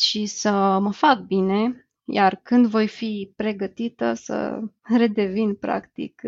și 0.00 0.26
să 0.26 0.78
mă 0.80 0.92
fac 0.92 1.18
bine 1.18 1.86
iar 2.04 2.40
când 2.42 2.66
voi 2.66 2.88
fi 2.88 3.32
pregătită 3.36 4.14
să 4.14 4.60
redevin 4.98 5.54
practic 5.54 6.22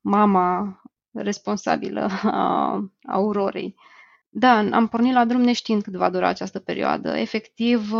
mama 0.00 0.82
responsabilă 1.12 2.08
a 2.22 2.80
Aurorei. 3.06 3.74
Da, 4.28 4.58
am 4.58 4.88
pornit 4.88 5.12
la 5.12 5.24
drum 5.24 5.40
neștiind 5.40 5.82
cât 5.82 5.94
va 5.94 6.10
dura 6.10 6.28
această 6.28 6.58
perioadă. 6.58 7.16
Efectiv, 7.16 7.92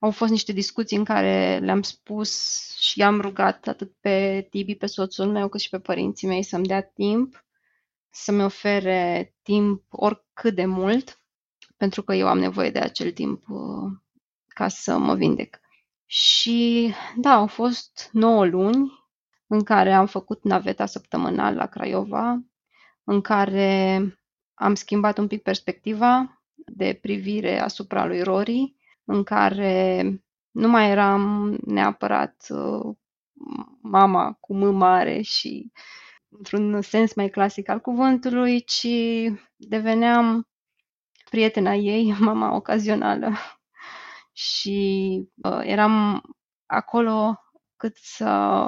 au 0.00 0.10
fost 0.10 0.30
niște 0.30 0.52
discuții 0.52 0.96
în 0.96 1.04
care 1.04 1.58
le-am 1.58 1.82
spus 1.82 2.60
și 2.78 3.02
am 3.02 3.20
rugat 3.20 3.66
atât 3.66 3.92
pe 4.00 4.46
Tibi, 4.50 4.74
pe 4.74 4.86
soțul 4.86 5.26
meu, 5.26 5.48
cât 5.48 5.60
și 5.60 5.68
pe 5.68 5.78
părinții 5.78 6.28
mei 6.28 6.42
să-mi 6.42 6.66
dea 6.66 6.82
timp, 6.82 7.44
să-mi 8.10 8.42
ofere 8.42 9.34
timp 9.42 9.84
oricât 9.88 10.54
de 10.54 10.64
mult, 10.64 11.20
pentru 11.76 12.02
că 12.02 12.14
eu 12.14 12.28
am 12.28 12.38
nevoie 12.38 12.70
de 12.70 12.78
acel 12.78 13.12
timp 13.12 13.44
ca 14.46 14.68
să 14.68 14.98
mă 14.98 15.14
vindec. 15.14 15.60
Și 16.06 16.92
da, 17.16 17.32
au 17.32 17.46
fost 17.46 18.08
9 18.12 18.44
luni 18.46 18.92
în 19.46 19.62
care 19.62 19.92
am 19.92 20.06
făcut 20.06 20.44
naveta 20.44 20.86
săptămânal 20.86 21.54
la 21.54 21.66
Craiova, 21.66 22.44
în 23.04 23.20
care 23.20 24.00
am 24.54 24.74
schimbat 24.74 25.18
un 25.18 25.26
pic 25.26 25.42
perspectiva 25.42 26.42
de 26.54 26.98
privire 27.02 27.58
asupra 27.58 28.06
lui 28.06 28.22
Rory, 28.22 28.74
în 29.10 29.22
care 29.22 30.02
nu 30.50 30.68
mai 30.68 30.90
eram 30.90 31.56
neapărat 31.64 32.46
uh, 32.48 32.96
mama 33.82 34.32
cu 34.40 34.54
M 34.54 34.76
mare 34.76 35.20
și 35.20 35.72
într-un 36.28 36.80
sens 36.80 37.14
mai 37.14 37.28
clasic 37.28 37.68
al 37.68 37.80
cuvântului, 37.80 38.64
ci 38.64 38.86
deveneam 39.56 40.48
prietena 41.30 41.74
ei, 41.74 42.14
mama 42.28 42.54
ocazională 42.54 43.32
și 44.32 44.78
uh, 45.42 45.60
eram 45.62 46.22
acolo 46.66 47.40
cât 47.76 47.96
să 47.96 48.62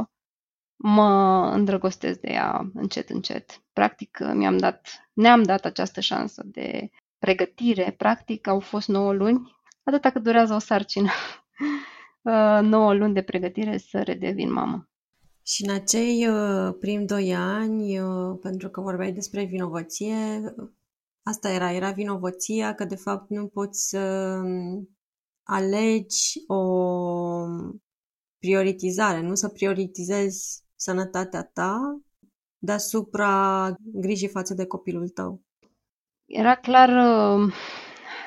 mă 0.77 1.11
îndrăgostesc 1.53 2.21
de 2.21 2.31
ea 2.31 2.71
încet, 2.75 3.11
încet. 3.11 3.63
Practic, 3.73 4.19
mi-am 4.33 4.57
dat, 4.57 5.09
ne-am 5.13 5.43
dat 5.43 5.65
această 5.65 6.01
șansă 6.01 6.43
de 6.45 6.91
pregătire. 7.19 7.95
Practic, 7.97 8.47
au 8.47 8.61
fost 8.61 8.89
9 8.89 9.13
luni, 9.13 9.62
atâta 9.83 10.11
cât 10.11 10.23
durează 10.23 10.55
o 10.55 10.59
sarcină. 10.59 11.11
9 12.23 12.63
uh, 12.93 12.99
luni 12.99 13.15
de 13.15 13.23
pregătire 13.23 13.79
să 13.79 14.03
redevin 14.03 14.53
mamă. 14.53 14.89
Și 15.43 15.65
în 15.65 15.75
acei 15.75 16.29
uh, 16.29 16.75
prim 16.81 17.07
doi 17.07 17.35
ani, 17.35 17.99
uh, 17.99 18.39
pentru 18.41 18.69
că 18.69 18.81
vorbeai 18.81 19.13
despre 19.13 19.45
vinovăție, 19.45 20.15
asta 21.23 21.51
era, 21.51 21.73
era 21.73 21.91
vinovăția 21.91 22.75
că 22.75 22.85
de 22.85 22.97
fapt 22.97 23.31
nu 23.31 23.47
poți 23.47 23.89
să 23.89 24.35
alegi 25.43 26.45
o 26.47 26.61
prioritizare, 28.39 29.21
nu 29.21 29.35
să 29.35 29.49
prioritizezi 29.49 30.65
sănătatea 30.75 31.43
ta 31.43 32.01
deasupra 32.59 33.75
grijii 33.83 34.29
față 34.29 34.55
de 34.55 34.67
copilul 34.67 35.09
tău. 35.09 35.43
Era 36.25 36.57
clar 36.57 36.89
uh, 36.89 37.55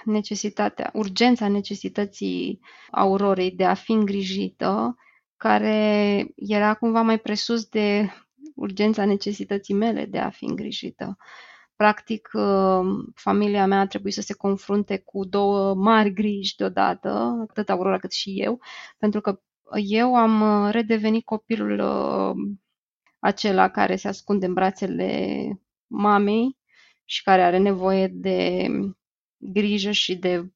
necesitatea, 0.06 0.90
urgența 0.94 1.48
necesității 1.48 2.60
aurorei 2.92 3.52
de 3.52 3.66
a 3.66 3.74
fi 3.74 3.92
îngrijită, 3.92 4.96
care 5.38 6.28
era 6.36 6.74
cumva 6.74 7.02
mai 7.02 7.20
presus 7.20 7.66
de 7.66 8.10
urgența 8.56 9.06
necesității 9.06 9.74
mele 9.74 10.06
de 10.06 10.20
a 10.20 10.30
fi 10.30 10.46
îngrijită. 10.46 11.18
Practic, 11.76 12.30
uh, 12.34 12.82
familia 13.16 13.66
mea 13.66 13.80
a 13.80 13.88
trebuit 13.88 14.14
să 14.14 14.22
se 14.22 14.34
confrunte 14.34 14.98
cu 14.98 15.26
două 15.26 15.74
mari 15.74 16.14
griji 16.14 16.56
deodată, 16.56 17.46
atât 17.50 17.70
Aurora 17.70 17.98
cât 17.98 18.12
și 18.12 18.42
eu, 18.42 18.60
pentru 18.98 19.22
că 19.22 19.40
eu 19.90 20.16
am 20.16 20.66
uh, 20.66 20.72
redevenit 20.72 21.26
copilul 21.26 21.80
uh, 21.80 22.58
acela 23.20 23.70
care 23.70 23.96
se 23.96 24.08
ascunde 24.08 24.46
în 24.46 24.54
brațele 24.54 25.46
mamei 25.88 26.58
și 27.06 27.24
care 27.24 27.42
are 27.44 27.58
nevoie 27.58 28.08
de 28.08 28.68
grijă 29.38 29.92
și 29.92 30.16
de 30.16 30.54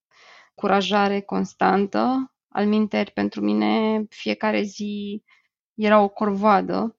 curajare 0.56 1.20
constantă. 1.22 2.34
Al 2.50 2.66
minteri, 2.66 3.12
pentru 3.12 3.42
mine, 3.42 4.04
fiecare 4.10 4.62
zi 4.62 5.24
era 5.74 6.00
o 6.02 6.08
corvoadă. 6.08 6.98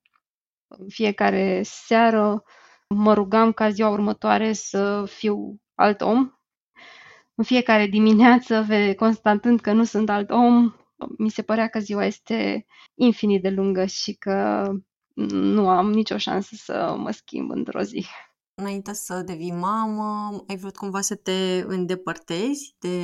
Fiecare 0.89 1.61
seară 1.65 2.43
mă 2.89 3.15
rugam 3.15 3.53
ca 3.53 3.71
ziua 3.71 3.89
următoare 3.89 4.53
să 4.53 5.05
fiu 5.07 5.61
alt 5.75 6.01
om. 6.01 6.31
În 7.35 7.45
fiecare 7.45 7.87
dimineață, 7.87 8.67
constatând 8.97 9.61
că 9.61 9.73
nu 9.73 9.85
sunt 9.85 10.11
alt 10.11 10.31
om, 10.31 10.75
mi 11.19 11.31
se 11.31 11.43
părea 11.43 11.69
că 11.69 11.79
ziua 11.79 12.05
este 12.05 12.67
infinit 12.95 13.43
de 13.43 13.51
lungă 13.51 13.85
și 13.85 14.13
că 14.15 14.69
nu 15.31 15.69
am 15.69 15.91
nicio 15.91 16.17
șansă 16.17 16.55
să 16.55 16.95
mă 16.99 17.11
schimb 17.11 17.51
într-o 17.51 17.83
zi. 17.83 18.07
Înainte 18.61 18.93
să 18.93 19.23
devii 19.23 19.53
mamă, 19.53 20.43
ai 20.47 20.57
vrut 20.57 20.77
cumva 20.77 21.01
să 21.01 21.15
te 21.15 21.65
îndepărtezi 21.67 22.75
de, 22.79 23.03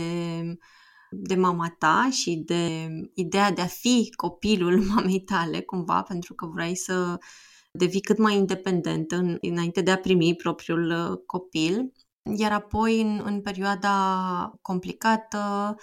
de 1.11 1.35
mama 1.35 1.75
ta 1.79 2.09
și 2.13 2.43
de 2.47 2.89
ideea 3.15 3.53
de 3.53 3.61
a 3.61 3.67
fi 3.67 4.13
copilul 4.17 4.83
mamei 4.95 5.21
tale, 5.21 5.61
cumva, 5.61 6.03
pentru 6.03 6.35
că 6.35 6.47
vrei 6.47 6.77
să 6.77 7.19
devii 7.73 8.01
cât 8.01 8.19
mai 8.19 8.37
independent 8.37 9.13
în, 9.13 9.39
înainte 9.41 9.81
de 9.81 9.91
a 9.91 9.97
primi 9.99 10.35
propriul 10.35 10.91
uh, 10.91 11.19
copil. 11.27 11.93
Iar 12.37 12.53
apoi, 12.53 13.01
în, 13.01 13.23
în 13.25 13.41
perioada 13.41 14.59
complicată, 14.63 15.75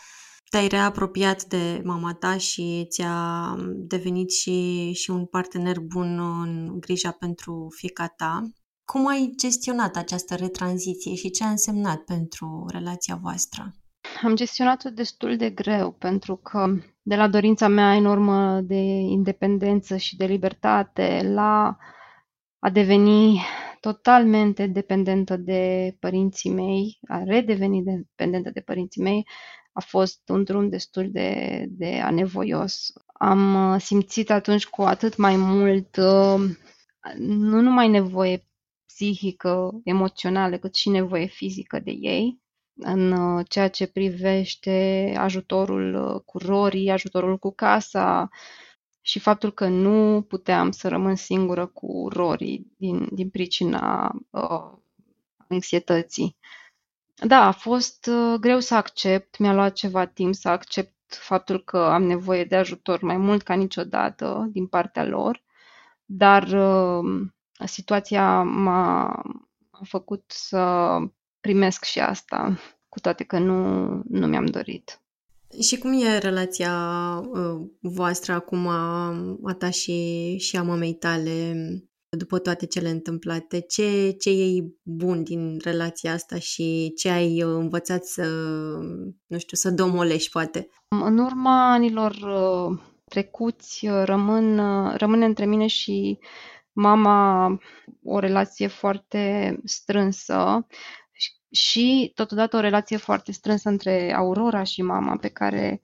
te-ai 0.49 0.67
reapropiat 0.67 1.43
de 1.43 1.81
mama 1.83 2.13
ta 2.13 2.37
și 2.37 2.85
ți-a 2.89 3.55
devenit 3.67 4.31
și, 4.31 4.91
și 4.91 5.09
un 5.09 5.25
partener 5.25 5.79
bun 5.79 6.19
în 6.19 6.79
grija 6.79 7.11
pentru 7.11 7.67
fica 7.75 8.07
ta. 8.07 8.43
Cum 8.85 9.07
ai 9.07 9.33
gestionat 9.37 9.95
această 9.95 10.35
retranziție 10.35 11.15
și 11.15 11.29
ce 11.29 11.43
a 11.43 11.49
însemnat 11.49 12.01
pentru 12.01 12.65
relația 12.71 13.15
voastră? 13.15 13.73
am 14.21 14.35
gestionat-o 14.35 14.89
destul 14.89 15.37
de 15.37 15.49
greu, 15.49 15.91
pentru 15.91 16.35
că 16.35 16.75
de 17.01 17.15
la 17.15 17.27
dorința 17.27 17.67
mea 17.67 17.95
enormă 17.95 18.61
de 18.61 18.81
independență 19.09 19.97
și 19.97 20.15
de 20.15 20.25
libertate 20.25 21.21
la 21.33 21.77
a 22.59 22.69
deveni 22.69 23.41
totalmente 23.79 24.67
dependentă 24.67 25.37
de 25.37 25.95
părinții 25.99 26.49
mei, 26.49 26.99
a 27.07 27.23
redeveni 27.23 27.83
dependentă 27.83 28.49
de 28.49 28.59
părinții 28.59 29.01
mei, 29.01 29.27
a 29.73 29.79
fost 29.81 30.29
un 30.29 30.43
drum 30.43 30.69
destul 30.69 31.09
de, 31.11 31.65
de 31.69 31.99
anevoios. 31.99 32.93
Am 33.13 33.73
uh, 33.73 33.81
simțit 33.81 34.29
atunci 34.29 34.67
cu 34.67 34.81
atât 34.81 35.17
mai 35.17 35.35
mult 35.35 35.95
uh, 35.95 36.41
nu 37.17 37.61
numai 37.61 37.89
nevoie 37.89 38.45
psihică, 38.93 39.81
emoțională, 39.83 40.57
cât 40.57 40.75
și 40.75 40.89
nevoie 40.89 41.25
fizică 41.25 41.79
de 41.79 41.91
ei 41.91 42.41
în 42.75 43.11
uh, 43.11 43.45
ceea 43.49 43.69
ce 43.69 43.87
privește 43.87 45.13
ajutorul 45.17 46.21
cu 46.25 46.37
rorii, 46.37 46.89
ajutorul 46.89 47.37
cu 47.37 47.51
casa 47.53 48.29
și 49.01 49.19
faptul 49.19 49.51
că 49.51 49.67
nu 49.67 50.21
puteam 50.21 50.71
să 50.71 50.87
rămân 50.87 51.15
singură 51.15 51.65
cu 51.65 52.07
rorii 52.11 52.71
din, 52.77 53.07
din 53.11 53.29
pricina 53.29 54.11
uh, 54.29 54.71
anxietății. 55.49 56.37
Da, 57.27 57.47
a 57.47 57.51
fost 57.51 58.09
uh, 58.11 58.39
greu 58.39 58.59
să 58.59 58.75
accept, 58.75 59.37
mi-a 59.37 59.53
luat 59.53 59.73
ceva 59.73 60.05
timp 60.05 60.33
să 60.35 60.49
accept 60.49 60.93
faptul 61.07 61.63
că 61.63 61.77
am 61.77 62.03
nevoie 62.03 62.43
de 62.43 62.55
ajutor 62.55 63.01
mai 63.01 63.17
mult 63.17 63.41
ca 63.41 63.53
niciodată 63.53 64.49
din 64.51 64.67
partea 64.67 65.05
lor, 65.05 65.43
dar 66.05 66.43
uh, 66.43 67.27
situația 67.65 68.41
m-a, 68.41 69.21
m-a 69.71 69.81
făcut 69.83 70.23
să 70.27 70.97
primesc 71.39 71.83
și 71.83 71.99
asta, 71.99 72.59
cu 72.89 72.99
toate 72.99 73.23
că 73.23 73.39
nu, 73.39 73.85
nu 74.09 74.27
mi-am 74.27 74.45
dorit. 74.45 75.01
Și 75.61 75.77
cum 75.77 76.01
e 76.01 76.17
relația 76.17 76.73
uh, 77.31 77.61
voastră 77.79 78.33
acum, 78.33 78.67
a 78.67 79.53
ta 79.57 79.69
și, 79.69 80.37
și 80.37 80.57
a 80.57 80.63
mamei 80.63 80.93
tale, 80.93 81.53
după 82.09 82.39
toate 82.39 82.65
cele 82.65 82.89
întâmplate? 82.89 83.59
Ce, 83.59 84.15
ce 84.19 84.29
e 84.29 84.63
bun 84.81 85.23
din 85.23 85.59
relația 85.63 86.13
asta 86.13 86.39
și 86.39 86.93
ce 86.97 87.09
ai 87.09 87.39
învățat 87.39 88.05
să, 88.05 88.25
nu 89.25 89.37
știu, 89.37 89.57
să 89.57 89.71
domolești, 89.71 90.31
poate? 90.31 90.69
În 90.87 91.17
urma 91.17 91.71
anilor 91.71 92.11
uh, 92.11 92.79
trecuți, 93.09 93.87
uh, 93.87 94.01
rămân, 94.05 94.59
rămâne 94.97 95.25
între 95.25 95.45
mine 95.45 95.67
și 95.67 96.19
mama 96.73 97.47
o 98.03 98.19
relație 98.19 98.67
foarte 98.67 99.55
strânsă 99.63 100.67
și 101.51 102.11
totodată 102.15 102.57
o 102.57 102.59
relație 102.59 102.97
foarte 102.97 103.31
strânsă 103.31 103.69
între 103.69 104.13
Aurora 104.13 104.63
și 104.63 104.81
mama 104.81 105.17
pe 105.17 105.29
care 105.29 105.81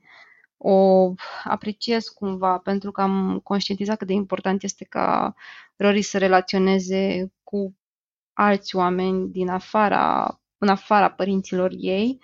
o 0.57 1.13
apreciez 1.43 2.07
cumva 2.07 2.57
pentru 2.57 2.91
că 2.91 3.01
am 3.01 3.39
conștientizat 3.43 3.97
cât 3.97 4.07
de 4.07 4.13
important 4.13 4.63
este 4.63 4.85
ca 4.85 5.33
Rory 5.75 6.01
să 6.01 6.17
relaționeze 6.17 7.31
cu 7.43 7.75
alți 8.33 8.75
oameni 8.75 9.29
din 9.29 9.49
afara, 9.49 10.39
în 10.57 10.67
afara 10.67 11.11
părinților 11.11 11.71
ei 11.77 12.19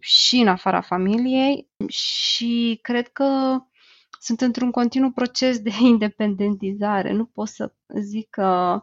și 0.00 0.36
în 0.36 0.48
afara 0.48 0.80
familiei. 0.80 1.68
Și 1.88 2.78
cred 2.82 3.08
că 3.08 3.58
sunt 4.18 4.40
într-un 4.40 4.70
continuu 4.70 5.10
proces 5.10 5.60
de 5.60 5.70
independentizare. 5.80 7.12
Nu 7.12 7.24
pot 7.24 7.48
să 7.48 7.72
zic 7.98 8.30
că 8.30 8.82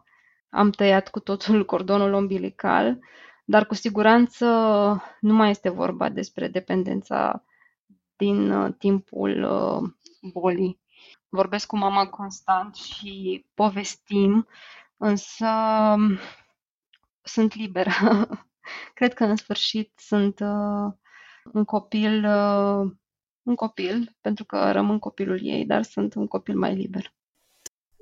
am 0.50 0.70
tăiat 0.70 1.10
cu 1.10 1.20
totul 1.20 1.66
cordonul 1.66 2.14
umbilical, 2.14 3.00
dar 3.46 3.66
cu 3.66 3.74
siguranță 3.74 4.46
nu 5.20 5.34
mai 5.34 5.50
este 5.50 5.70
vorba 5.70 6.10
despre 6.10 6.48
dependența 6.48 7.44
din 8.16 8.52
uh, 8.52 8.74
timpul 8.78 9.44
uh, 9.44 9.90
bolii. 10.34 10.80
Vorbesc 11.30 11.68
cu 11.68 11.78
mama 11.78 12.08
constant 12.08 12.76
și 12.76 13.46
povestim, 13.54 14.48
însă 14.98 15.48
um, 15.96 16.18
sunt 17.22 17.56
liberă. 17.56 17.92
Cred 18.94 19.14
că 19.14 19.24
în 19.24 19.36
sfârșit 19.36 19.92
sunt 19.96 20.40
uh, 20.40 20.94
un 21.54 21.64
copil, 21.66 22.26
un 23.46 23.56
copil, 23.56 24.16
pentru 24.22 24.46
că 24.46 24.72
rămân 24.72 25.00
copilul 25.00 25.40
ei, 25.44 25.66
dar 25.66 25.84
sunt 25.84 26.14
un 26.14 26.28
copil 26.28 26.58
mai 26.58 26.76
liber. 26.76 27.14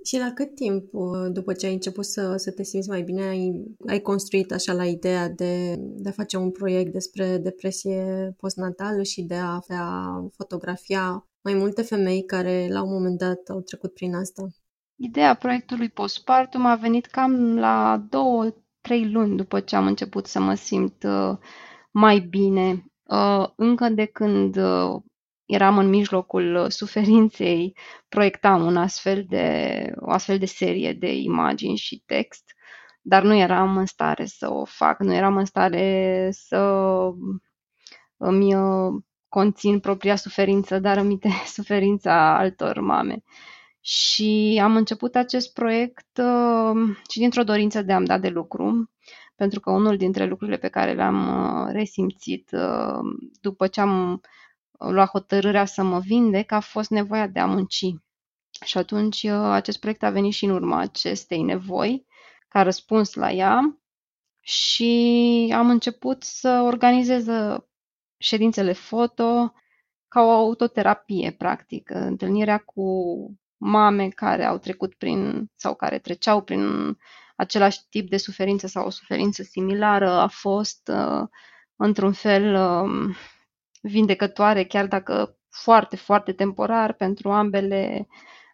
Și 0.05 0.17
la 0.17 0.31
cât 0.31 0.55
timp, 0.55 0.83
după 1.31 1.53
ce 1.53 1.65
ai 1.65 1.73
început 1.73 2.05
să, 2.05 2.35
să 2.35 2.51
te 2.51 2.63
simți 2.63 2.89
mai 2.89 3.01
bine, 3.01 3.21
ai, 3.21 3.75
ai 3.87 3.99
construit 3.99 4.51
așa 4.51 4.73
la 4.73 4.85
ideea 4.85 5.29
de, 5.29 5.75
de 5.77 6.09
a 6.09 6.11
face 6.11 6.37
un 6.37 6.51
proiect 6.51 6.91
despre 6.91 7.37
depresie 7.37 8.33
postnatală 8.37 9.03
și 9.03 9.21
de 9.21 9.35
a 9.35 9.53
avea 9.53 9.87
fotografia 10.35 11.27
mai 11.43 11.53
multe 11.53 11.81
femei 11.81 12.25
care 12.25 12.67
la 12.69 12.83
un 12.83 12.91
moment 12.91 13.17
dat 13.17 13.39
au 13.49 13.61
trecut 13.61 13.93
prin 13.93 14.15
asta? 14.15 14.47
Ideea 14.95 15.33
proiectului 15.33 15.89
postpartum 15.89 16.65
a 16.65 16.75
venit 16.75 17.05
cam 17.05 17.57
la 17.57 18.05
două, 18.09 18.53
trei 18.81 19.11
luni 19.11 19.37
după 19.37 19.59
ce 19.59 19.75
am 19.75 19.85
început 19.85 20.25
să 20.25 20.39
mă 20.39 20.53
simt 20.53 21.03
uh, 21.03 21.37
mai 21.91 22.19
bine. 22.19 22.85
Uh, 23.03 23.47
încă 23.55 23.89
de 23.89 24.05
când 24.05 24.55
uh, 24.55 25.01
eram 25.45 25.77
în 25.77 25.89
mijlocul 25.89 26.55
uh, 26.55 26.69
suferinței, 26.69 27.77
proiectam 28.09 28.65
un 28.65 28.77
astfel 28.77 29.25
de, 29.27 29.91
o 29.95 30.11
astfel 30.11 30.37
de 30.37 30.45
serie 30.45 30.93
de 30.93 31.13
imagini 31.13 31.77
și 31.77 32.03
text, 32.05 32.43
dar 33.01 33.23
nu 33.23 33.35
eram 33.35 33.77
în 33.77 33.85
stare 33.85 34.25
să 34.25 34.51
o 34.51 34.65
fac, 34.65 34.99
nu 34.99 35.13
eram 35.13 35.37
în 35.37 35.45
stare 35.45 36.29
să 36.31 36.57
îmi 38.17 38.55
uh, 38.55 39.01
conțin 39.27 39.79
propria 39.79 40.15
suferință, 40.15 40.79
dar 40.79 40.97
aminte 40.97 41.29
suferința 41.55 42.37
altor 42.37 42.79
mame. 42.79 43.23
Și 43.81 44.59
am 44.63 44.75
început 44.75 45.15
acest 45.15 45.53
proiect 45.53 46.17
uh, 46.17 46.95
și 47.09 47.19
dintr-o 47.19 47.43
dorință 47.43 47.81
de 47.81 47.93
a-mi 47.93 48.05
da 48.05 48.17
de 48.17 48.29
lucru, 48.29 48.89
pentru 49.35 49.59
că 49.59 49.71
unul 49.71 49.97
dintre 49.97 50.25
lucrurile 50.25 50.57
pe 50.57 50.67
care 50.67 50.93
le-am 50.93 51.67
resimțit 51.71 52.49
după 53.41 53.67
ce 53.67 53.81
am 53.81 54.21
luat 54.77 55.09
hotărârea 55.09 55.65
să 55.65 55.83
mă 55.83 55.99
vindec 55.99 56.51
a 56.51 56.59
fost 56.59 56.89
nevoia 56.89 57.27
de 57.27 57.39
a 57.39 57.45
munci. 57.45 57.85
Și 58.65 58.77
atunci 58.77 59.23
uh, 59.23 59.31
acest 59.31 59.79
proiect 59.79 60.03
a 60.03 60.09
venit 60.09 60.33
și 60.33 60.45
în 60.45 60.51
urma 60.51 60.79
acestei 60.79 61.41
nevoi, 61.41 62.05
ca 62.47 62.61
răspuns 62.61 63.13
la 63.13 63.31
ea 63.31 63.77
și 64.39 65.53
am 65.55 65.69
început 65.69 66.23
să 66.23 66.61
organizez 66.63 67.27
uh, 67.27 67.59
ședințele 68.17 68.73
foto 68.73 69.53
ca 70.07 70.21
o 70.21 70.29
autoterapie, 70.29 71.31
practic. 71.31 71.89
Întâlnirea 71.89 72.57
cu 72.57 72.83
mame 73.57 74.09
care 74.09 74.43
au 74.45 74.57
trecut 74.57 74.93
prin 74.93 75.51
sau 75.55 75.75
care 75.75 75.99
treceau 75.99 76.41
prin 76.41 76.95
același 77.35 77.79
tip 77.89 78.09
de 78.09 78.17
suferință 78.17 78.67
sau 78.67 78.85
o 78.85 78.89
suferință 78.89 79.43
similară 79.43 80.09
a 80.09 80.27
fost 80.27 80.91
uh, 80.93 81.27
într-un 81.75 82.13
fel 82.13 82.55
uh, 82.55 83.15
vindecătoare, 83.83 84.63
chiar 84.63 84.87
dacă 84.87 85.37
foarte, 85.49 85.95
foarte 85.95 86.31
temporar 86.33 86.93
pentru 86.93 87.31
ambele, 87.31 88.07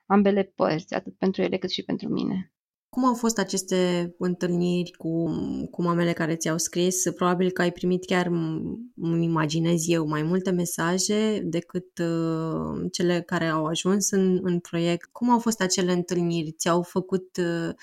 ambele 0.05 0.43
părți, 0.43 0.93
atât 0.93 1.17
pentru 1.17 1.41
ele 1.41 1.57
cât 1.57 1.69
și 1.69 1.83
pentru 1.83 2.09
mine. 2.09 2.53
Cum 2.89 3.05
au 3.05 3.13
fost 3.13 3.37
aceste 3.37 4.13
întâlniri 4.17 4.91
cu, 4.91 5.29
cu 5.71 5.81
mamele 5.81 6.13
care 6.13 6.35
ți-au 6.35 6.57
scris? 6.57 7.11
Probabil 7.15 7.51
că 7.51 7.61
ai 7.61 7.71
primit 7.71 8.05
chiar, 8.05 8.25
îmi 8.95 9.25
imaginez 9.25 9.87
eu, 9.87 10.07
mai 10.07 10.23
multe 10.23 10.51
mesaje 10.51 11.39
decât 11.39 11.97
uh, 11.97 12.85
cele 12.91 13.21
care 13.21 13.45
au 13.45 13.65
ajuns 13.65 14.11
în, 14.11 14.39
în 14.41 14.59
proiect. 14.59 15.09
Cum 15.11 15.29
au 15.29 15.39
fost 15.39 15.61
acele 15.61 15.91
întâlniri? 15.91 16.51
Ți-au 16.51 16.81
făcut... 16.81 17.37
Uh... 17.37 17.75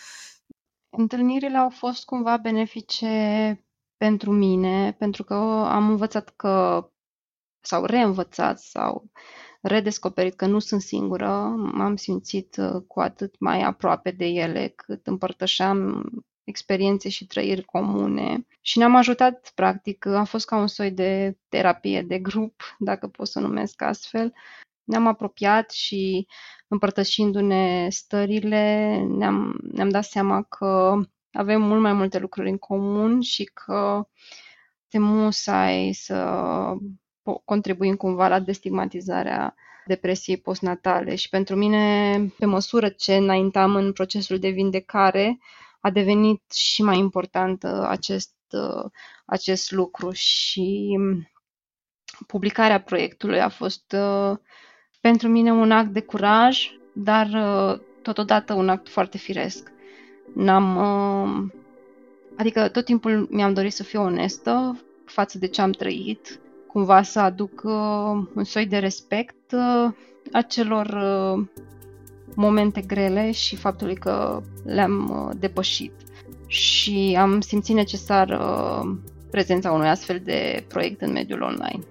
Întâlnirile 0.89 1.57
au 1.57 1.71
fost 1.71 2.05
cumva 2.05 2.37
benefice 2.37 3.07
pentru 3.97 4.33
mine, 4.33 4.93
pentru 4.99 5.25
că 5.25 5.35
am 5.69 5.91
învățat 5.91 6.33
că 6.37 6.87
sau 7.67 7.85
reînvățat 7.85 8.59
sau 8.59 9.11
redescoperit 9.61 10.35
că 10.35 10.47
nu 10.47 10.59
sunt 10.59 10.81
singură, 10.81 11.31
m-am 11.73 11.97
simțit 11.97 12.57
uh, 12.57 12.83
cu 12.87 13.01
atât 13.01 13.39
mai 13.39 13.63
aproape 13.63 14.11
de 14.11 14.27
ele 14.27 14.73
cât 14.77 15.07
împărtășeam 15.07 16.05
experiențe 16.45 17.09
și 17.09 17.27
trăiri 17.27 17.65
comune 17.65 18.47
și 18.61 18.79
ne-am 18.79 18.97
ajutat, 18.97 19.53
practic, 19.55 20.07
a 20.07 20.25
fost 20.25 20.47
ca 20.47 20.57
un 20.57 20.67
soi 20.67 20.91
de 20.91 21.39
terapie 21.49 22.03
de 22.03 22.19
grup, 22.19 22.63
dacă 22.79 23.07
pot 23.09 23.29
să 23.29 23.41
numesc 23.41 23.83
astfel. 23.83 24.33
Ne-am 24.85 25.07
apropiat 25.07 25.71
și 25.71 26.27
împărtășindu-ne 26.69 27.89
stările, 27.91 28.97
ne-am, 29.09 29.59
ne-am 29.73 29.89
dat 29.89 30.05
seama 30.05 30.43
că 30.43 31.01
avem 31.33 31.63
mult 31.63 31.81
mai 31.81 31.93
multe 31.93 32.19
lucruri 32.19 32.51
în 32.51 32.59
comun 32.59 33.21
și 33.21 33.45
că 33.45 34.09
te 34.89 34.99
musai 34.99 35.93
să 35.93 36.15
contribuind 37.45 37.97
cumva 37.97 38.29
la 38.29 38.41
destigmatizarea 38.41 39.55
depresiei 39.87 40.37
postnatale. 40.37 41.15
Și 41.15 41.29
pentru 41.29 41.57
mine, 41.57 42.17
pe 42.39 42.47
măsură 42.47 42.89
ce 42.89 43.17
înaintam 43.17 43.75
în 43.75 43.93
procesul 43.93 44.39
de 44.39 44.49
vindecare, 44.49 45.39
a 45.81 45.91
devenit 45.91 46.43
și 46.53 46.83
mai 46.83 46.99
important 46.99 47.65
acest, 47.65 48.35
acest 49.27 49.71
lucru. 49.71 50.11
Și 50.11 50.99
publicarea 52.27 52.81
proiectului 52.81 53.41
a 53.41 53.49
fost 53.49 53.97
uh, 53.97 54.37
pentru 55.01 55.29
mine 55.29 55.53
un 55.53 55.71
act 55.71 55.89
de 55.89 56.01
curaj, 56.01 56.71
dar 56.93 57.27
uh, 57.27 57.81
totodată 58.03 58.55
un 58.55 58.69
act 58.69 58.89
foarte 58.89 59.19
firesc. 59.19 59.73
N-am, 60.35 60.77
uh, 60.77 61.53
adică 62.37 62.69
tot 62.69 62.85
timpul 62.85 63.29
mi-am 63.31 63.55
dorit 63.55 63.73
să 63.73 63.83
fiu 63.83 64.03
onestă 64.03 64.81
față 65.05 65.39
de 65.39 65.47
ce 65.47 65.61
am 65.61 65.71
trăit, 65.71 66.41
cumva 66.77 67.03
să 67.03 67.21
aduc 67.21 67.63
uh, 67.65 68.27
un 68.35 68.45
soi 68.45 68.67
de 68.67 68.77
respect 68.77 69.53
uh, 69.53 69.93
acelor 70.33 70.87
uh, 70.87 71.47
momente 72.35 72.81
grele 72.81 73.31
și 73.31 73.57
faptului 73.57 73.95
că 73.95 74.43
le-am 74.65 75.27
uh, 75.29 75.37
depășit. 75.39 75.93
Și 76.47 77.17
am 77.21 77.41
simțit 77.41 77.75
necesar 77.75 78.29
uh, 78.29 78.97
prezența 79.31 79.73
unui 79.73 79.89
astfel 79.89 80.21
de 80.25 80.65
proiect 80.69 81.01
în 81.01 81.13
mediul 81.13 81.43
online. 81.43 81.85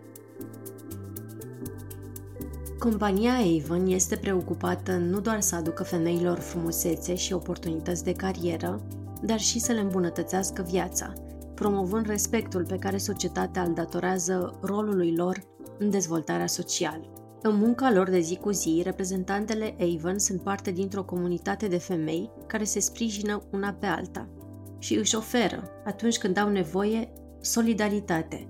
Compania 2.79 3.33
Avon 3.33 3.87
este 3.87 4.15
preocupată 4.15 4.91
nu 4.91 5.19
doar 5.19 5.41
să 5.41 5.55
aducă 5.55 5.83
femeilor 5.83 6.39
frumusețe 6.39 7.15
și 7.15 7.33
oportunități 7.33 8.03
de 8.03 8.11
carieră, 8.11 8.81
dar 9.21 9.39
și 9.39 9.59
să 9.59 9.71
le 9.71 9.79
îmbunătățească 9.79 10.65
viața, 10.69 11.13
promovând 11.55 12.05
respectul 12.05 12.65
pe 12.65 12.77
care 12.77 12.97
societatea 12.97 13.61
îl 13.61 13.73
datorează 13.73 14.59
rolului 14.61 15.15
lor 15.15 15.43
în 15.77 15.89
dezvoltarea 15.89 16.47
socială. 16.47 17.09
În 17.41 17.55
munca 17.55 17.91
lor 17.91 18.09
de 18.09 18.19
zi 18.19 18.35
cu 18.35 18.51
zi, 18.51 18.81
reprezentantele 18.83 19.75
Avon 19.79 20.19
sunt 20.19 20.41
parte 20.41 20.71
dintr-o 20.71 21.03
comunitate 21.03 21.67
de 21.67 21.77
femei 21.77 22.31
care 22.47 22.63
se 22.63 22.79
sprijină 22.79 23.41
una 23.51 23.73
pe 23.79 23.85
alta 23.85 24.27
și 24.79 24.95
își 24.95 25.15
oferă, 25.15 25.63
atunci 25.85 26.17
când 26.17 26.37
au 26.37 26.49
nevoie, 26.49 27.11
solidaritate, 27.41 28.47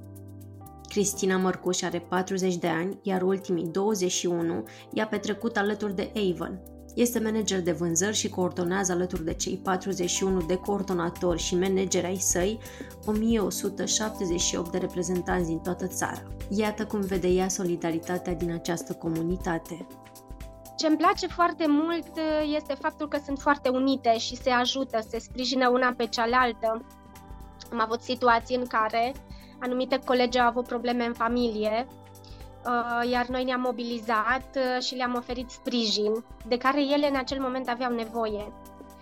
Cristina 0.96 1.38
Mărcuș 1.38 1.82
are 1.82 2.00
40 2.00 2.56
de 2.56 2.68
ani, 2.68 3.00
iar 3.02 3.22
ultimii 3.22 3.66
21 3.66 4.64
i-a 4.94 5.08
petrecut 5.08 5.58
alături 5.58 5.96
de 5.96 6.12
Avon. 6.16 6.60
Este 6.94 7.20
manager 7.20 7.62
de 7.62 7.72
vânzări 7.72 8.16
și 8.16 8.30
coordonează 8.30 8.92
alături 8.92 9.24
de 9.24 9.34
cei 9.34 9.58
41 9.64 10.42
de 10.42 10.56
coordonatori 10.56 11.42
și 11.42 11.56
manageri 11.56 12.06
ai 12.06 12.16
săi 12.16 12.60
1178 13.06 14.72
de 14.72 14.78
reprezentanți 14.78 15.48
din 15.48 15.58
toată 15.58 15.88
țara. 15.88 16.22
Iată 16.50 16.86
cum 16.86 17.00
vede 17.00 17.28
ea 17.28 17.48
solidaritatea 17.48 18.34
din 18.34 18.52
această 18.52 18.94
comunitate. 18.94 19.88
Ce 20.78 20.88
îmi 20.88 20.98
place 20.98 21.28
foarte 21.28 21.66
mult 21.68 22.12
este 22.56 22.74
faptul 22.74 23.08
că 23.08 23.20
sunt 23.26 23.40
foarte 23.40 23.70
unite 23.70 24.18
și 24.18 24.36
se 24.36 24.50
ajută, 24.50 25.00
se 25.10 25.20
sprijină 25.20 25.70
una 25.70 25.94
pe 25.98 26.06
cealaltă. 26.06 26.86
Am 27.72 27.82
avut 27.82 28.02
situații 28.02 28.56
în 28.56 28.66
care 28.66 29.14
anumite 29.60 30.00
colegi 30.06 30.40
au 30.40 30.48
avut 30.48 30.68
probleme 30.68 31.06
în 31.06 31.14
familie, 31.14 31.88
uh, 32.66 33.10
iar 33.10 33.26
noi 33.28 33.44
ne-am 33.44 33.62
mobilizat 33.62 34.50
uh, 34.56 34.84
și 34.84 34.96
le-am 34.96 35.16
oferit 35.16 35.50
sprijin 35.50 36.24
de 36.48 36.58
care 36.58 36.82
ele 36.82 37.10
în 37.10 37.16
acel 37.16 37.40
moment 37.40 37.70
aveau 37.70 37.92
nevoie. 37.92 38.54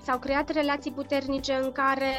S-au 0.03 0.17
creat 0.17 0.49
relații 0.49 0.91
puternice 0.91 1.53
în 1.53 1.71
care 1.71 2.13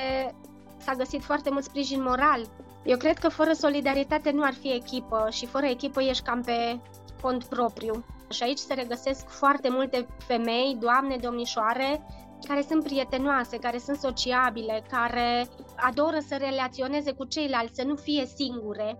s-a 0.76 0.94
găsit 0.94 1.22
foarte 1.22 1.50
mult 1.50 1.64
sprijin 1.64 2.02
moral. 2.02 2.46
Eu 2.84 2.96
cred 2.96 3.18
că 3.18 3.28
fără 3.28 3.52
solidaritate 3.52 4.30
nu 4.30 4.42
ar 4.42 4.52
fi 4.52 4.72
echipă 4.72 5.28
și 5.30 5.46
fără 5.46 5.66
echipă 5.66 6.02
ești 6.02 6.24
cam 6.24 6.42
pe 6.42 6.78
cont 7.22 7.44
propriu. 7.44 8.04
Și 8.30 8.42
aici 8.42 8.58
se 8.58 8.74
regăsesc 8.74 9.28
foarte 9.28 9.68
multe 9.70 10.06
femei, 10.26 10.76
doamne, 10.80 11.16
domnișoare, 11.16 12.06
care 12.44 12.64
sunt 12.68 12.84
prietenoase, 12.84 13.58
care 13.58 13.78
sunt 13.78 13.96
sociabile, 13.96 14.82
care 14.90 15.46
adoră 15.76 16.18
să 16.28 16.36
relaționeze 16.36 17.12
cu 17.12 17.24
ceilalți, 17.24 17.74
să 17.74 17.84
nu 17.86 17.94
fie 17.94 18.26
singure. 18.26 18.98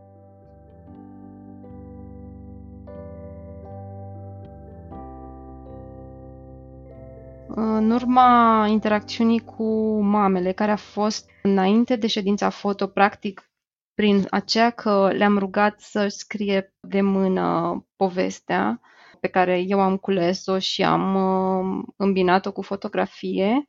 În 7.57 7.91
urma 7.91 8.67
interacțiunii 8.69 9.41
cu 9.41 10.01
mamele, 10.01 10.53
care 10.53 10.71
a 10.71 10.77
fost 10.77 11.29
înainte 11.43 11.97
de 11.97 12.07
ședința 12.07 12.49
foto, 12.49 12.87
practic 12.87 13.51
prin 13.95 14.27
aceea 14.31 14.71
că 14.71 15.11
le-am 15.13 15.39
rugat 15.39 15.81
să 15.81 16.09
scrie 16.09 16.75
de 16.81 17.01
mână 17.01 17.79
povestea, 17.97 18.81
pe 19.25 19.31
care 19.31 19.65
eu 19.67 19.81
am 19.81 19.97
cules-o 19.97 20.59
și 20.59 20.83
am 20.83 21.15
uh, 21.15 21.85
îmbinat-o 21.97 22.53
cu 22.53 22.63
fotografie. 22.63 23.67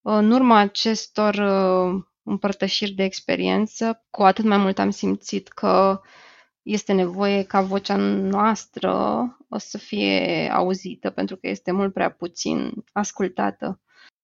În 0.00 0.30
urma 0.30 0.58
acestor 0.58 1.34
uh, 1.34 2.02
împărtășiri 2.22 2.90
de 2.90 3.04
experiență, 3.04 4.04
cu 4.10 4.22
atât 4.22 4.44
mai 4.44 4.56
mult 4.58 4.78
am 4.78 4.90
simțit 4.90 5.48
că 5.48 6.00
este 6.62 6.92
nevoie 6.92 7.42
ca 7.42 7.60
vocea 7.60 7.96
noastră 7.96 8.92
o 9.48 9.58
să 9.58 9.78
fie 9.78 10.48
auzită, 10.52 11.10
pentru 11.10 11.36
că 11.36 11.48
este 11.48 11.72
mult 11.72 11.92
prea 11.92 12.10
puțin 12.10 12.72
ascultată. 12.92 13.80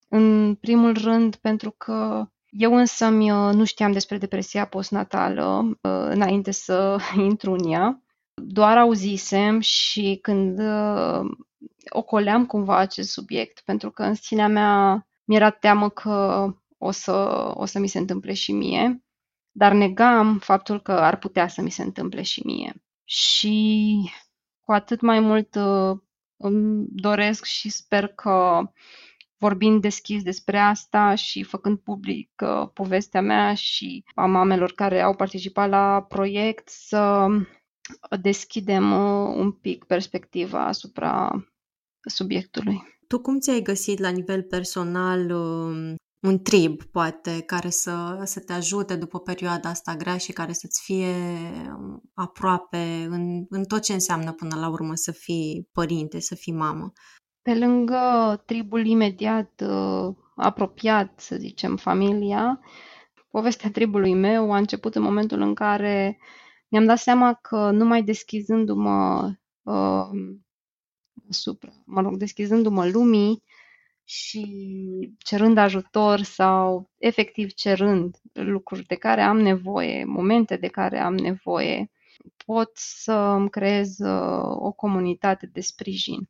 În 0.09 0.55
primul 0.55 0.97
rând, 1.03 1.37
pentru 1.37 1.71
că 1.71 2.27
eu 2.49 2.75
însă 2.77 3.07
uh, 3.07 3.55
nu 3.55 3.65
știam 3.65 3.93
despre 3.93 4.19
depresia 4.19 4.65
postnatală 4.67 5.79
înainte 6.11 6.51
să 6.51 6.99
intru 7.29 7.53
în 7.53 7.73
ea 7.73 8.04
doar 8.35 8.77
auzisem 8.79 9.61
și 9.61 10.19
când 10.23 10.59
uh, 10.59 11.31
ocoleam 11.89 12.47
cumva 12.47 12.77
acest 12.77 13.11
subiect, 13.11 13.61
pentru 13.61 13.91
că 13.91 14.03
în 14.03 14.15
sinea 14.15 14.49
mea 14.49 15.07
mi-era 15.25 15.51
teamă 15.51 15.89
că 15.89 16.47
o 16.79 16.91
să, 16.91 17.13
o 17.55 17.65
să 17.65 17.79
mi 17.79 17.89
se 17.89 17.99
întâmple 17.99 18.33
și 18.33 18.53
mie, 18.53 19.05
dar 19.51 19.73
negam 19.73 20.39
faptul 20.39 20.81
că 20.83 20.93
ar 20.93 21.19
putea 21.19 21.49
să 21.49 21.63
mi 21.63 21.71
se 21.71 21.83
întâmple 21.83 22.23
și 22.23 22.43
mie. 22.45 22.83
Și 23.05 24.11
cu 24.61 24.73
atât 24.73 25.01
mai 25.01 25.21
mult 25.21 25.55
uh, 25.55 25.99
îmi 26.37 26.87
doresc 26.89 27.45
și 27.45 27.69
sper 27.69 28.07
că 28.07 28.63
vorbind 29.39 29.81
deschis 29.81 30.23
despre 30.23 30.59
asta 30.59 31.15
și 31.15 31.43
făcând 31.43 31.79
public 31.79 32.31
uh, 32.43 32.69
povestea 32.73 33.21
mea 33.21 33.55
și 33.55 34.05
a 34.15 34.27
mamelor 34.27 34.73
care 34.73 35.01
au 35.01 35.15
participat 35.15 35.69
la 35.69 36.03
proiect 36.09 36.69
să 36.69 37.27
deschidem 38.21 38.93
uh, 38.93 39.35
un 39.37 39.53
pic 39.53 39.85
perspectiva 39.85 40.67
asupra 40.67 41.31
subiectului. 42.01 42.83
Tu 43.09 43.21
cum 43.21 43.39
ți-ai 43.39 43.61
găsit 43.61 43.99
la 43.99 44.09
nivel 44.09 44.43
personal 44.43 45.31
um, 45.31 45.95
un 46.27 46.43
trib, 46.43 46.83
poate, 46.83 47.41
care 47.41 47.71
să, 47.71 48.21
să 48.25 48.41
te 48.41 48.53
ajute 48.53 48.97
după 48.97 49.21
perioada 49.21 49.69
asta 49.69 49.97
grea 49.97 50.17
și 50.17 50.33
care 50.33 50.53
să-ți 50.53 50.83
fie 50.85 51.15
um, 51.79 52.03
aproape 52.15 53.07
în, 53.09 53.45
în 53.49 53.65
tot 53.65 53.83
ce 53.83 53.93
înseamnă 53.93 54.33
până 54.33 54.57
la 54.57 54.69
urmă 54.69 54.95
să 54.95 55.13
fii 55.13 55.69
părinte, 55.73 56.21
să 56.21 56.35
fii 56.35 56.53
mamă? 56.53 56.93
Pe 57.43 57.55
lângă 57.55 58.43
tribul 58.47 58.87
imediat 58.87 59.63
uh, 59.67 60.15
apropiat, 60.37 61.21
să 61.21 61.37
zicem, 61.37 61.77
familia, 61.77 62.61
povestea 63.31 63.71
tribului 63.71 64.15
meu 64.15 64.53
a 64.53 64.57
început 64.57 64.95
în 64.95 65.03
momentul 65.03 65.41
în 65.41 65.55
care 65.55 66.19
mi-am 66.75 66.87
dat 66.87 66.99
seama 66.99 67.35
că 67.35 67.71
numai 67.71 68.03
deschizându-mă 68.03 69.31
uh, 69.63 70.09
asupra, 71.31 71.73
mă 71.85 72.01
rog, 72.01 72.17
deschizându-mă 72.17 72.87
lumii 72.87 73.43
și 74.05 74.45
cerând 75.19 75.59
ajutor 75.59 76.23
sau 76.23 76.91
efectiv 76.99 77.53
cerând 77.53 78.17
lucruri 78.33 78.87
de 78.87 78.95
care 78.95 79.23
am 79.23 79.39
nevoie, 79.39 80.05
momente 80.05 80.57
de 80.57 80.69
care 80.69 80.99
am 80.99 81.15
nevoie, 81.15 81.91
pot 82.47 82.71
să 82.75 83.13
îmi 83.13 83.51
creez 83.51 83.99
uh, 83.99 84.43
o 84.45 84.73
comunitate 84.73 85.47
de 85.47 85.61
sprijin. 85.61 86.29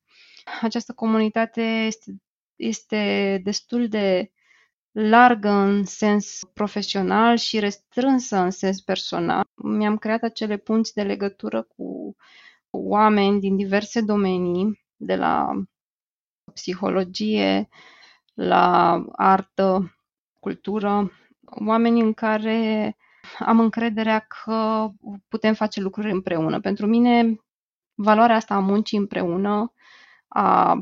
Această 0.60 0.92
comunitate 0.92 1.62
este, 1.62 2.22
este 2.56 3.40
destul 3.44 3.88
de 3.88 4.32
largă 4.94 5.48
în 5.48 5.84
sens 5.84 6.40
profesional 6.52 7.36
și 7.36 7.58
restrânsă 7.58 8.36
în 8.36 8.50
sens 8.50 8.80
personal. 8.80 9.44
Mi-am 9.54 9.96
creat 9.96 10.22
acele 10.22 10.56
punți 10.56 10.94
de 10.94 11.02
legătură 11.02 11.62
cu 11.62 12.16
oameni 12.70 13.40
din 13.40 13.56
diverse 13.56 14.00
domenii, 14.00 14.84
de 14.96 15.16
la 15.16 15.50
psihologie, 16.52 17.68
la 18.34 18.92
artă, 19.12 19.94
cultură, 20.40 21.12
oameni 21.66 22.00
în 22.00 22.12
care 22.12 22.96
am 23.38 23.60
încrederea 23.60 24.18
că 24.18 24.88
putem 25.28 25.54
face 25.54 25.80
lucruri 25.80 26.10
împreună. 26.10 26.60
Pentru 26.60 26.86
mine, 26.86 27.36
valoarea 27.94 28.36
asta 28.36 28.54
a 28.54 28.58
muncii 28.58 28.98
împreună, 28.98 29.72
a 30.28 30.76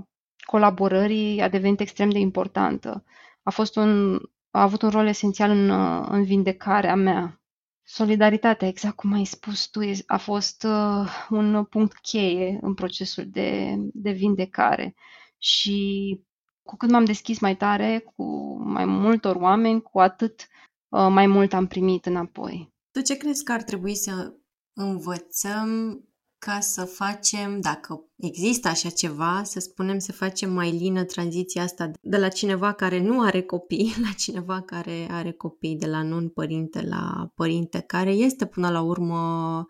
colaborării, 0.44 1.40
a 1.40 1.48
devenit 1.48 1.81
extrem 1.81 2.11
de 2.11 2.18
importantă 2.18 3.05
a, 3.42 3.50
fost 3.50 3.76
un, 3.76 4.20
a 4.50 4.62
avut 4.62 4.83
un 4.83 4.90
rol 4.90 5.07
esențial 5.07 5.50
în, 5.50 5.70
în 6.11 6.24
vindecarea 6.24 6.94
mea. 6.94 7.42
Solidaritatea, 7.85 8.68
exact 8.68 8.96
cum 8.96 9.12
ai 9.12 9.24
spus 9.24 9.66
tu, 9.66 9.81
a 10.07 10.16
fost 10.16 10.62
uh, 10.62 11.26
un 11.31 11.64
punct 11.64 11.98
cheie 11.98 12.59
în 12.61 12.74
procesul 12.74 13.24
de, 13.26 13.74
de 13.78 14.11
vindecare. 14.11 14.94
Și 15.38 16.20
cu 16.62 16.76
cât 16.76 16.90
m-am 16.90 17.05
deschis 17.05 17.40
mai 17.40 17.57
tare 17.57 17.98
cu 17.98 18.24
mai 18.62 18.85
multor 18.85 19.37
oameni, 19.37 19.83
cu 19.83 20.00
atât 20.00 20.46
uh, 20.88 21.07
mai 21.11 21.26
mult 21.26 21.52
am 21.52 21.66
primit 21.66 22.07
înapoi. 22.07 22.72
Tu 22.90 23.00
ce 23.00 23.16
crezi 23.16 23.44
că 23.44 23.52
ar 23.52 23.62
trebui 23.62 23.94
să 23.94 24.35
învățăm 24.72 26.00
ca 26.46 26.61
să 26.61 26.85
facem, 26.85 27.61
dacă 27.61 28.05
există 28.16 28.68
așa 28.68 28.88
ceva, 28.88 29.42
să 29.44 29.61
spunem, 29.61 29.98
să 29.98 30.12
facem 30.12 30.52
mai 30.52 30.70
lină 30.70 31.05
tranziția 31.05 31.62
asta 31.62 31.90
de 32.00 32.16
la 32.16 32.28
cineva 32.28 32.72
care 32.72 33.00
nu 33.00 33.20
are 33.20 33.42
copii 33.42 33.94
la 34.07 34.12
cineva 34.16 34.62
care 34.62 35.07
are 35.11 35.33
copii, 35.33 35.76
de 35.76 35.87
la 35.87 36.02
non-părinte 36.02 36.87
la 36.87 37.31
părinte, 37.35 37.81
care 37.81 38.11
este 38.11 38.46
până 38.46 38.70
la 38.70 38.81
urmă 38.81 39.64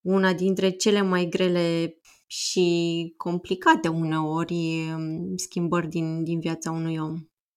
una 0.00 0.32
dintre 0.32 0.70
cele 0.70 1.02
mai 1.02 1.26
grele 1.26 1.98
și 2.26 3.14
complicate 3.16 3.88
uneori 3.88 4.90
mm, 4.96 5.36
schimbări 5.36 5.88
din, 5.88 6.24
din 6.24 6.40
viața 6.40 6.70
unui 6.70 6.98
om. 6.98 7.14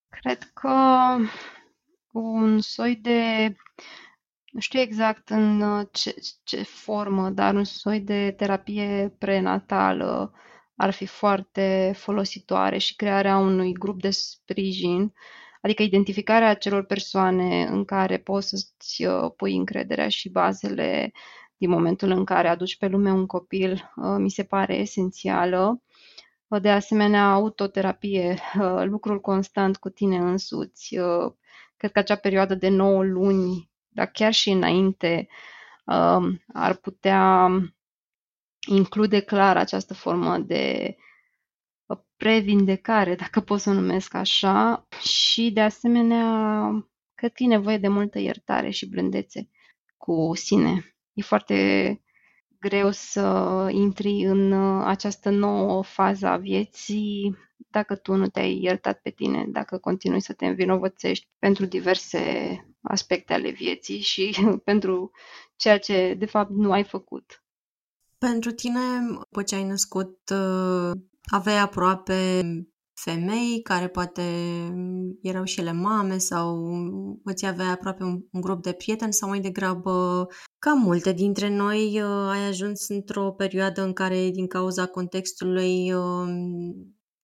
Cred 0.09 0.51
că 0.53 0.69
un 2.11 2.59
soi 2.59 2.95
de 2.95 3.53
nu 4.51 4.59
știu 4.59 4.79
exact 4.79 5.29
în 5.29 5.61
uh, 5.61 5.87
ce, 5.91 6.15
ce 6.43 6.63
formă, 6.63 7.29
dar 7.29 7.55
un 7.55 7.63
soi 7.63 7.99
de 7.99 8.33
terapie 8.37 9.15
prenatală 9.17 10.33
ar 10.75 10.91
fi 10.91 11.05
foarte 11.05 11.93
folositoare 11.95 12.77
și 12.77 12.95
crearea 12.95 13.37
unui 13.37 13.73
grup 13.73 14.01
de 14.01 14.09
sprijin, 14.09 15.13
adică 15.61 15.83
identificarea 15.83 16.49
acelor 16.49 16.83
persoane 16.85 17.63
în 17.63 17.85
care 17.85 18.17
poți 18.17 18.47
să-ți 18.47 19.05
uh, 19.05 19.31
pui 19.35 19.55
încrederea 19.55 20.09
și 20.09 20.29
bazele 20.29 21.11
din 21.57 21.69
momentul 21.69 22.09
în 22.09 22.25
care 22.25 22.47
aduci 22.47 22.77
pe 22.77 22.87
lume 22.87 23.11
un 23.11 23.25
copil, 23.25 23.91
uh, 23.95 24.15
mi 24.17 24.29
se 24.29 24.43
pare 24.43 24.75
esențială. 24.75 25.81
De 26.61 26.69
asemenea, 26.69 27.31
autoterapie, 27.31 28.37
lucrul 28.83 29.21
constant 29.21 29.77
cu 29.77 29.89
tine 29.89 30.17
însuți. 30.17 30.95
Cred 31.77 31.91
că 31.91 31.99
acea 31.99 32.15
perioadă 32.15 32.55
de 32.55 32.69
9 32.69 33.03
luni 33.03 33.70
dar 33.93 34.07
chiar 34.07 34.33
și 34.33 34.49
înainte 34.49 35.27
um, 35.85 36.41
ar 36.53 36.75
putea 36.75 37.49
include 38.67 39.19
clar 39.19 39.57
această 39.57 39.93
formă 39.93 40.37
de 40.37 40.95
previndecare, 42.17 43.15
dacă 43.15 43.39
pot 43.39 43.59
să 43.59 43.69
o 43.69 43.73
numesc 43.73 44.13
așa, 44.13 44.87
și 45.03 45.51
de 45.51 45.61
asemenea 45.61 46.25
cred 47.13 47.33
că 47.33 47.43
e 47.43 47.47
nevoie 47.47 47.77
de 47.77 47.87
multă 47.87 48.19
iertare 48.19 48.69
și 48.69 48.89
blândețe 48.89 49.49
cu 49.97 50.31
sine. 50.33 50.95
E 51.13 51.21
foarte 51.21 52.01
greu 52.59 52.91
să 52.91 53.67
intri 53.71 54.23
în 54.25 54.53
această 54.83 55.29
nouă 55.29 55.83
fază 55.83 56.27
a 56.27 56.37
vieții 56.37 57.37
dacă 57.57 57.95
tu 57.95 58.15
nu 58.15 58.27
te-ai 58.27 58.59
iertat 58.61 58.99
pe 59.01 59.09
tine, 59.09 59.45
dacă 59.47 59.77
continui 59.77 60.21
să 60.21 60.33
te 60.33 60.45
învinovățești 60.45 61.27
pentru 61.39 61.65
diverse 61.65 62.55
aspecte 62.81 63.33
ale 63.33 63.49
vieții 63.49 63.99
și 63.99 64.35
pentru 64.63 65.11
ceea 65.55 65.79
ce 65.79 66.15
de 66.17 66.25
fapt 66.25 66.49
nu 66.49 66.71
ai 66.71 66.83
făcut. 66.83 67.43
Pentru 68.17 68.51
tine, 68.51 68.79
după 69.07 69.43
ce 69.43 69.55
ai 69.55 69.63
născut, 69.63 70.17
uh, 70.29 70.91
aveai 71.23 71.59
aproape 71.59 72.41
femei 72.93 73.61
care 73.61 73.87
poate 73.87 74.21
erau 75.21 75.43
și 75.43 75.59
ele 75.59 75.71
mame 75.71 76.17
sau 76.17 76.71
îți 77.23 77.45
avea 77.45 77.71
aproape 77.71 78.03
un, 78.03 78.21
un 78.31 78.41
grup 78.41 78.61
de 78.61 78.71
prieteni 78.71 79.13
sau 79.13 79.29
mai 79.29 79.39
degrabă 79.39 80.27
ca 80.59 80.73
multe 80.73 81.11
dintre 81.11 81.49
noi 81.49 82.01
uh, 82.01 82.29
ai 82.29 82.47
ajuns 82.47 82.87
într-o 82.87 83.31
perioadă 83.31 83.81
în 83.81 83.93
care 83.93 84.29
din 84.29 84.47
cauza 84.47 84.85
contextului 84.85 85.93
uh, 85.93 86.27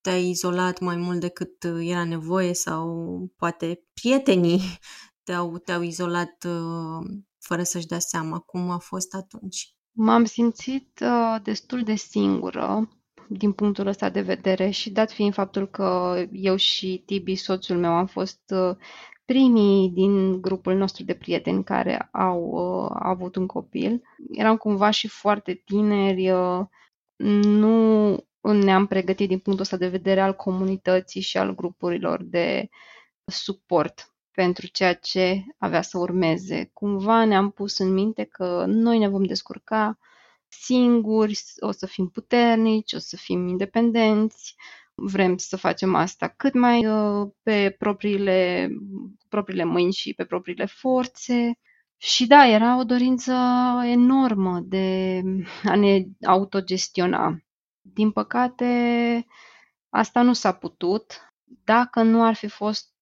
te-ai 0.01 0.29
izolat 0.29 0.79
mai 0.79 0.95
mult 0.95 1.19
decât 1.19 1.63
era 1.63 2.03
nevoie 2.03 2.53
sau 2.53 3.07
poate 3.35 3.83
prietenii 3.93 4.61
te-au, 5.27 5.57
te-au 5.57 5.81
izolat 5.81 6.43
uh, 6.47 7.05
fără 7.39 7.63
să-și 7.63 7.87
dea 7.87 7.99
seama 7.99 8.39
cum 8.39 8.69
a 8.69 8.77
fost 8.77 9.13
atunci? 9.13 9.75
M-am 9.91 10.25
simțit 10.25 10.99
uh, 11.01 11.41
destul 11.43 11.83
de 11.83 11.95
singură 11.95 12.89
din 13.29 13.51
punctul 13.51 13.87
ăsta 13.87 14.09
de 14.09 14.21
vedere 14.21 14.69
și 14.69 14.89
dat 14.89 15.11
fiind 15.11 15.33
faptul 15.33 15.67
că 15.67 16.15
eu 16.31 16.55
și 16.55 17.03
Tibi, 17.05 17.35
soțul 17.35 17.77
meu, 17.77 17.91
am 17.91 18.05
fost 18.05 18.41
uh, 18.53 18.75
primii 19.25 19.89
din 19.89 20.41
grupul 20.41 20.75
nostru 20.75 21.03
de 21.03 21.13
prieteni 21.13 21.63
care 21.63 22.09
au 22.11 22.41
uh, 22.41 22.97
avut 22.99 23.35
un 23.35 23.45
copil. 23.45 24.01
Eram 24.31 24.57
cumva 24.57 24.89
și 24.89 25.07
foarte 25.07 25.61
tineri, 25.65 26.31
uh, 26.31 26.65
nu 27.43 28.17
ne-am 28.41 28.85
pregătit 28.85 29.27
din 29.27 29.39
punctul 29.39 29.63
ăsta 29.63 29.77
de 29.77 29.87
vedere 29.87 30.21
al 30.21 30.33
comunității 30.33 31.21
și 31.21 31.37
al 31.37 31.55
grupurilor 31.55 32.23
de 32.23 32.69
suport 33.25 34.11
pentru 34.37 34.67
ceea 34.67 34.93
ce 34.93 35.43
avea 35.57 35.81
să 35.81 35.97
urmeze. 35.97 36.69
Cumva 36.73 37.25
ne-am 37.25 37.49
pus 37.51 37.77
în 37.77 37.93
minte 37.93 38.23
că 38.23 38.63
noi 38.67 38.97
ne 38.97 39.07
vom 39.07 39.23
descurca 39.23 39.97
singuri, 40.47 41.39
o 41.59 41.71
să 41.71 41.85
fim 41.85 42.09
puternici, 42.09 42.93
o 42.93 42.97
să 42.97 43.15
fim 43.15 43.47
independenți, 43.47 44.55
vrem 44.95 45.37
să 45.37 45.57
facem 45.57 45.95
asta 45.95 46.27
cât 46.27 46.53
mai 46.53 46.85
uh, 46.85 47.29
pe 47.43 47.75
propriile, 47.79 48.69
propriile 49.29 49.63
mâini 49.63 49.93
și 49.93 50.13
pe 50.13 50.25
propriile 50.25 50.65
forțe. 50.65 51.59
Și 51.97 52.27
da, 52.27 52.47
era 52.47 52.77
o 52.79 52.83
dorință 52.83 53.33
enormă 53.83 54.59
de 54.59 55.21
a 55.63 55.75
ne 55.75 56.03
autogestiona. 56.25 57.37
Din 57.81 58.11
păcate, 58.11 58.65
asta 59.89 60.21
nu 60.21 60.33
s-a 60.33 60.51
putut. 60.51 61.33
Dacă 61.63 62.01
nu 62.01 62.23
ar 62.23 62.35
fi 62.35 62.47
fost 62.47 62.91
uh, 62.91 62.96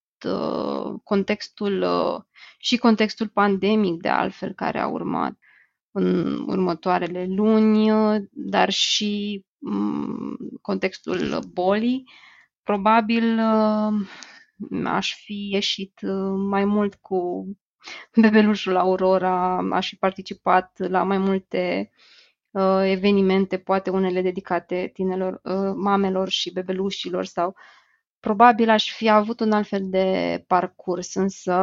contextul 1.03 1.81
uh, 1.81 2.21
și 2.57 2.77
contextul 2.77 3.27
pandemic, 3.27 4.01
de 4.01 4.09
altfel, 4.09 4.53
care 4.53 4.79
a 4.79 4.87
urmat 4.87 5.33
în 5.91 6.39
următoarele 6.47 7.25
luni, 7.29 7.89
dar 8.31 8.69
și 8.69 9.45
um, 9.59 10.37
contextul 10.61 11.39
bolii, 11.53 12.03
probabil 12.63 13.39
uh, 13.39 13.93
aș 14.85 15.15
fi 15.15 15.49
ieșit 15.51 15.99
uh, 16.01 16.33
mai 16.49 16.65
mult 16.65 16.95
cu 16.95 17.47
bebelușul 18.21 18.75
Aurora, 18.75 19.57
aș 19.71 19.89
fi 19.89 19.95
participat 19.95 20.77
la 20.77 21.03
mai 21.03 21.17
multe 21.17 21.91
uh, 22.51 22.81
evenimente, 22.83 23.57
poate 23.57 23.89
unele 23.89 24.21
dedicate 24.21 24.89
tinelor, 24.93 25.39
uh, 25.43 25.73
mamelor 25.75 26.29
și 26.29 26.53
bebelușilor 26.53 27.25
sau 27.25 27.55
probabil 28.25 28.69
aș 28.69 28.91
fi 28.91 29.09
avut 29.09 29.39
un 29.39 29.51
alt 29.51 29.67
fel 29.67 29.89
de 29.89 30.07
parcurs, 30.47 31.15
însă, 31.15 31.53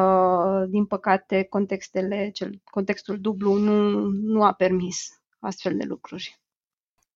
din 0.68 0.86
păcate, 0.86 1.46
contextele, 1.50 2.30
cel, 2.30 2.60
contextul 2.64 3.20
dublu 3.20 3.54
nu, 3.54 4.00
nu 4.08 4.42
a 4.44 4.52
permis 4.52 5.08
astfel 5.40 5.76
de 5.76 5.84
lucruri. 5.84 6.40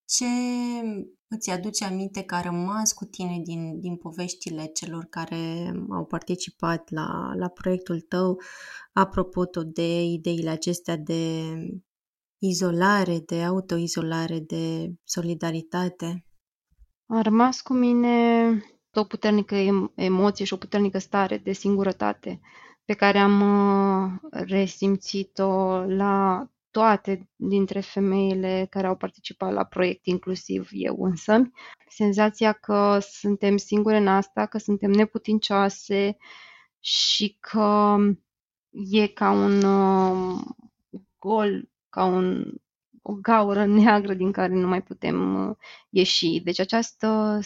Ce 0.05 0.25
îți 1.29 1.51
aduce 1.51 1.85
aminte 1.85 2.23
că 2.23 2.35
a 2.35 2.41
rămas 2.41 2.93
cu 2.93 3.05
tine 3.05 3.41
din, 3.45 3.81
din 3.81 3.97
poveștile 3.97 4.65
celor 4.65 5.05
care 5.05 5.73
au 5.91 6.05
participat 6.05 6.91
la, 6.91 7.33
la 7.35 7.49
proiectul 7.49 8.01
tău, 8.01 8.41
apropo 8.93 9.45
tot 9.45 9.67
de 9.75 10.03
ideile 10.03 10.51
acestea 10.51 10.97
de 10.97 11.43
izolare, 12.39 13.19
de 13.27 13.43
autoizolare, 13.43 14.39
de 14.39 14.93
solidaritate? 15.05 16.27
A 17.07 17.21
rămas 17.21 17.61
cu 17.61 17.73
mine 17.73 18.17
o 19.01 19.05
puternică 19.05 19.57
emoție 19.95 20.45
și 20.45 20.53
o 20.53 20.57
puternică 20.57 20.99
stare 20.99 21.39
de 21.39 21.53
singurătate 21.53 22.41
pe 22.87 22.93
care 22.93 23.19
am 23.19 23.41
uh, 23.41 24.31
resimțit-o 24.31 25.85
la 25.87 26.47
toate 26.71 27.29
dintre 27.37 27.81
femeile 27.81 28.67
care 28.71 28.87
au 28.87 28.97
participat 28.97 29.53
la 29.53 29.65
proiect, 29.65 30.07
inclusiv 30.07 30.69
eu 30.73 30.97
însă. 30.99 31.51
Senzația 31.89 32.53
că 32.53 32.99
suntem 33.01 33.57
singure 33.57 33.97
în 33.97 34.09
asta, 34.09 34.47
că 34.47 34.59
suntem 34.59 34.91
neputincioase 34.91 36.17
și 36.81 37.37
că 37.41 37.97
e 38.71 39.07
ca 39.07 39.31
un 39.31 39.63
uh, 39.63 40.41
gol, 41.19 41.69
ca 41.89 42.05
un, 42.05 42.53
o 43.03 43.13
gaură 43.13 43.65
neagră 43.67 44.15
din 44.15 44.33
care 44.33 44.55
nu 44.55 44.67
mai 44.67 44.83
putem 44.83 45.49
uh, 45.49 45.57
ieși. 45.91 46.41
Deci 46.41 46.61
această 46.61 47.41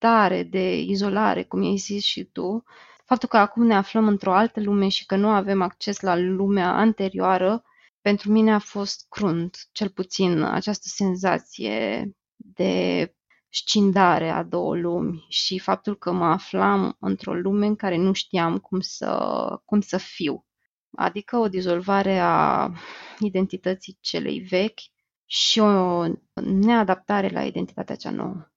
stare 0.00 0.42
de 0.42 0.78
izolare, 0.78 1.44
cum 1.44 1.62
ai 1.62 1.76
zis 1.76 2.04
și 2.04 2.24
tu, 2.24 2.64
faptul 3.04 3.28
că 3.28 3.36
acum 3.36 3.66
ne 3.66 3.74
aflăm 3.74 4.08
într-o 4.08 4.32
altă 4.34 4.60
lume 4.60 4.88
și 4.88 5.06
că 5.06 5.16
nu 5.16 5.28
avem 5.28 5.62
acces 5.62 6.00
la 6.00 6.16
lumea 6.16 6.74
anterioară, 6.74 7.62
pentru 8.00 8.32
mine 8.32 8.52
a 8.52 8.58
fost 8.58 9.06
crunt, 9.08 9.68
cel 9.72 9.88
puțin 9.88 10.42
această 10.42 10.86
senzație 10.88 12.10
de 12.36 13.14
scindare 13.48 14.30
a 14.30 14.42
două 14.42 14.76
lumi 14.76 15.26
și 15.28 15.58
faptul 15.58 15.96
că 15.98 16.12
mă 16.12 16.24
aflam 16.24 16.96
într-o 17.00 17.34
lume 17.34 17.66
în 17.66 17.76
care 17.76 17.96
nu 17.96 18.12
știam 18.12 18.58
cum 18.58 18.80
să, 18.80 19.60
cum 19.64 19.80
să 19.80 19.96
fiu. 19.96 20.46
Adică 20.96 21.36
o 21.36 21.48
dizolvare 21.48 22.18
a 22.18 22.70
identității 23.18 23.98
celei 24.00 24.38
vechi 24.38 24.80
și 25.24 25.58
o 25.58 26.04
neadaptare 26.34 27.28
la 27.28 27.44
identitatea 27.44 27.96
cea 27.96 28.10
nouă. 28.10 28.49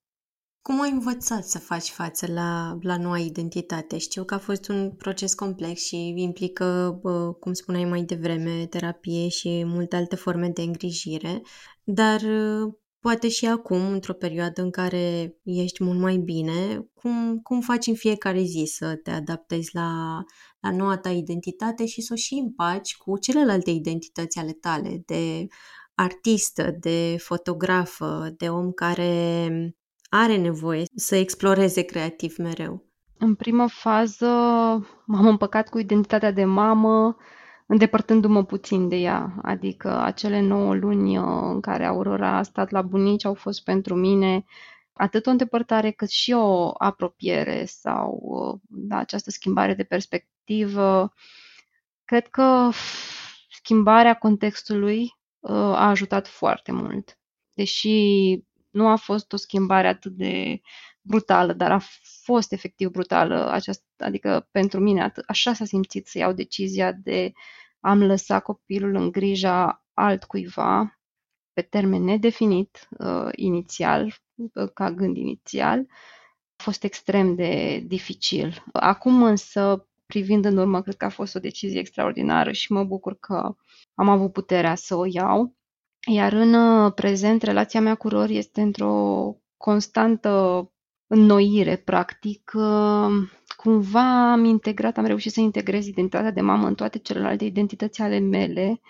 Cum 0.63 0.81
ai 0.81 0.91
învățat 0.91 1.45
să 1.45 1.59
faci 1.59 1.89
față 1.89 2.31
la, 2.31 2.77
la 2.81 2.97
noua 2.97 3.17
identitate? 3.17 3.97
Știu 3.97 4.23
că 4.23 4.33
a 4.33 4.37
fost 4.37 4.67
un 4.67 4.91
proces 4.91 5.33
complex 5.33 5.81
și 5.85 6.13
implică, 6.17 6.99
cum 7.39 7.53
spuneai 7.53 7.85
mai 7.85 8.03
devreme, 8.03 8.65
terapie 8.65 9.27
și 9.27 9.63
multe 9.65 9.95
alte 9.95 10.15
forme 10.15 10.49
de 10.49 10.61
îngrijire, 10.61 11.41
dar 11.83 12.21
poate 12.99 13.29
și 13.29 13.45
acum, 13.45 13.91
într-o 13.91 14.13
perioadă 14.13 14.61
în 14.61 14.71
care 14.71 15.35
ești 15.43 15.83
mult 15.83 15.99
mai 15.99 16.17
bine, 16.17 16.87
cum, 16.93 17.39
cum 17.39 17.61
faci 17.61 17.87
în 17.87 17.95
fiecare 17.95 18.41
zi 18.41 18.63
să 18.65 18.95
te 18.95 19.11
adaptezi 19.11 19.69
la, 19.73 20.19
la 20.59 20.71
noua 20.71 20.97
ta 20.97 21.09
identitate 21.09 21.85
și 21.85 22.01
să 22.01 22.13
o 22.13 22.15
și 22.15 22.33
împaci 22.33 22.97
cu 22.97 23.17
celelalte 23.17 23.69
identități 23.69 24.39
ale 24.39 24.51
tale, 24.51 25.01
de 25.05 25.47
artistă, 25.95 26.75
de 26.79 27.15
fotografă, 27.19 28.33
de 28.37 28.49
om 28.49 28.71
care 28.71 29.75
are 30.15 30.37
nevoie 30.37 30.83
să 30.95 31.15
exploreze 31.15 31.81
creativ 31.81 32.37
mereu? 32.37 32.85
În 33.17 33.35
primă 33.35 33.67
fază 33.67 34.27
m-am 35.05 35.27
împăcat 35.27 35.69
cu 35.69 35.79
identitatea 35.79 36.31
de 36.31 36.45
mamă, 36.45 37.15
îndepărtându-mă 37.67 38.43
puțin 38.45 38.87
de 38.87 38.95
ea. 38.95 39.33
Adică 39.41 40.01
acele 40.01 40.41
9 40.41 40.75
luni 40.75 41.17
uh, 41.17 41.25
în 41.25 41.61
care 41.61 41.85
Aurora 41.85 42.37
a 42.37 42.43
stat 42.43 42.69
la 42.69 42.81
bunici 42.81 43.25
au 43.25 43.33
fost 43.33 43.63
pentru 43.63 43.95
mine 43.95 44.45
atât 44.93 45.25
o 45.25 45.29
îndepărtare 45.29 45.91
cât 45.91 46.09
și 46.09 46.31
o 46.31 46.71
apropiere 46.77 47.65
sau 47.65 48.19
uh, 48.21 48.59
da, 48.69 48.97
această 48.97 49.29
schimbare 49.29 49.73
de 49.73 49.83
perspectivă. 49.83 51.13
Cred 52.05 52.27
că 52.27 52.69
schimbarea 53.49 54.13
contextului 54.13 55.01
uh, 55.39 55.51
a 55.51 55.87
ajutat 55.89 56.27
foarte 56.27 56.71
mult. 56.71 57.17
Deși 57.53 57.91
nu 58.73 58.87
a 58.87 58.95
fost 58.95 59.33
o 59.33 59.37
schimbare 59.37 59.87
atât 59.87 60.11
de 60.11 60.61
brutală, 61.01 61.53
dar 61.53 61.71
a 61.71 61.79
fost 62.23 62.51
efectiv 62.51 62.89
brutală, 62.89 63.51
această, 63.51 63.83
adică 63.97 64.47
pentru 64.51 64.79
mine 64.79 65.03
atât, 65.03 65.23
așa 65.27 65.53
s-a 65.53 65.65
simțit 65.65 66.07
să 66.07 66.17
iau 66.17 66.33
decizia 66.33 66.91
de 66.91 67.31
am 67.79 68.03
lăsat 68.03 68.43
copilul 68.43 68.95
în 68.95 69.11
grija 69.11 69.85
altcuiva 69.93 70.99
pe 71.53 71.61
termen 71.61 72.03
nedefinit 72.03 72.87
uh, 72.97 73.29
inițial, 73.31 74.13
uh, 74.35 74.69
ca 74.73 74.91
gând 74.91 75.17
inițial, 75.17 75.85
a 76.55 76.63
fost 76.63 76.83
extrem 76.83 77.35
de 77.35 77.83
dificil. 77.87 78.63
Acum 78.71 79.23
însă, 79.23 79.87
privind 80.05 80.45
în 80.45 80.57
urmă, 80.57 80.81
cred 80.81 80.95
că 80.95 81.05
a 81.05 81.09
fost 81.09 81.35
o 81.35 81.39
decizie 81.39 81.79
extraordinară 81.79 82.51
și 82.51 82.71
mă 82.71 82.83
bucur 82.83 83.19
că 83.19 83.55
am 83.93 84.09
avut 84.09 84.31
puterea 84.31 84.75
să 84.75 84.95
o 84.95 85.05
iau. 85.05 85.55
Iar 86.05 86.33
în 86.33 86.53
uh, 86.53 86.93
prezent, 86.93 87.41
relația 87.41 87.81
mea 87.81 87.95
cu 87.95 88.07
Rory 88.07 88.37
este 88.37 88.61
într-o 88.61 89.35
constantă 89.57 90.67
înnoire, 91.07 91.75
practic. 91.75 92.51
Uh, 92.55 93.29
cumva 93.55 94.31
am 94.31 94.43
integrat, 94.43 94.97
am 94.97 95.05
reușit 95.05 95.31
să 95.31 95.39
integrez 95.39 95.87
identitatea 95.87 96.31
de 96.31 96.41
mamă 96.41 96.67
în 96.67 96.75
toate 96.75 96.97
celelalte 96.97 97.45
identități 97.45 98.01
ale 98.01 98.19
mele 98.19 98.81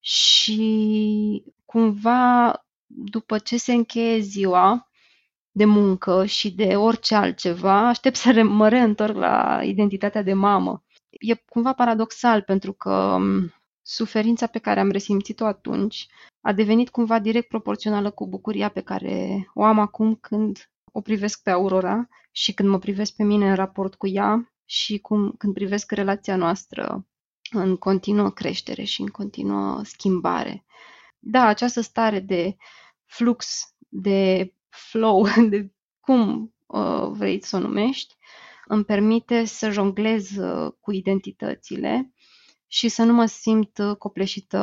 și 0.00 1.44
cumva 1.64 2.52
după 2.86 3.38
ce 3.38 3.56
se 3.56 3.72
încheie 3.72 4.18
ziua 4.20 4.90
de 5.50 5.64
muncă 5.64 6.24
și 6.24 6.50
de 6.50 6.76
orice 6.76 7.14
altceva, 7.14 7.88
aștept 7.88 8.16
să 8.16 8.42
mă 8.42 8.68
reîntorc 8.68 9.16
la 9.16 9.60
identitatea 9.62 10.22
de 10.22 10.32
mamă. 10.32 10.84
E 11.10 11.34
cumva 11.34 11.72
paradoxal 11.72 12.42
pentru 12.42 12.72
că 12.72 12.90
um, 12.92 13.52
suferința 13.82 14.46
pe 14.46 14.58
care 14.58 14.80
am 14.80 14.90
resimțit-o 14.90 15.44
atunci 15.44 16.06
a 16.40 16.52
devenit 16.52 16.90
cumva 16.90 17.18
direct 17.18 17.48
proporțională 17.48 18.10
cu 18.10 18.28
bucuria 18.28 18.68
pe 18.68 18.80
care 18.80 19.46
o 19.54 19.64
am 19.64 19.78
acum 19.78 20.14
când 20.14 20.70
o 20.92 21.00
privesc 21.00 21.42
pe 21.42 21.50
Aurora 21.50 22.08
și 22.30 22.52
când 22.54 22.68
mă 22.68 22.78
privesc 22.78 23.16
pe 23.16 23.22
mine 23.22 23.48
în 23.48 23.54
raport 23.54 23.94
cu 23.94 24.06
ea 24.06 24.52
și 24.64 24.98
cum, 24.98 25.34
când 25.38 25.54
privesc 25.54 25.90
relația 25.90 26.36
noastră 26.36 27.06
în 27.50 27.76
continuă 27.76 28.30
creștere 28.30 28.82
și 28.82 29.00
în 29.00 29.06
continuă 29.06 29.82
schimbare. 29.84 30.64
Da, 31.18 31.46
această 31.46 31.80
stare 31.80 32.20
de 32.20 32.56
flux, 33.04 33.68
de 33.88 34.52
flow, 34.68 35.26
de 35.50 35.72
cum 36.00 36.54
uh, 36.66 37.08
vrei 37.10 37.44
să 37.44 37.56
o 37.56 37.60
numești, 37.60 38.16
îmi 38.66 38.84
permite 38.84 39.44
să 39.44 39.70
jonglez 39.70 40.36
uh, 40.36 40.72
cu 40.80 40.92
identitățile 40.92 42.12
și 42.72 42.88
să 42.88 43.02
nu 43.02 43.12
mă 43.12 43.26
simt 43.26 43.78
uh, 43.78 43.96
copleșită 43.96 44.58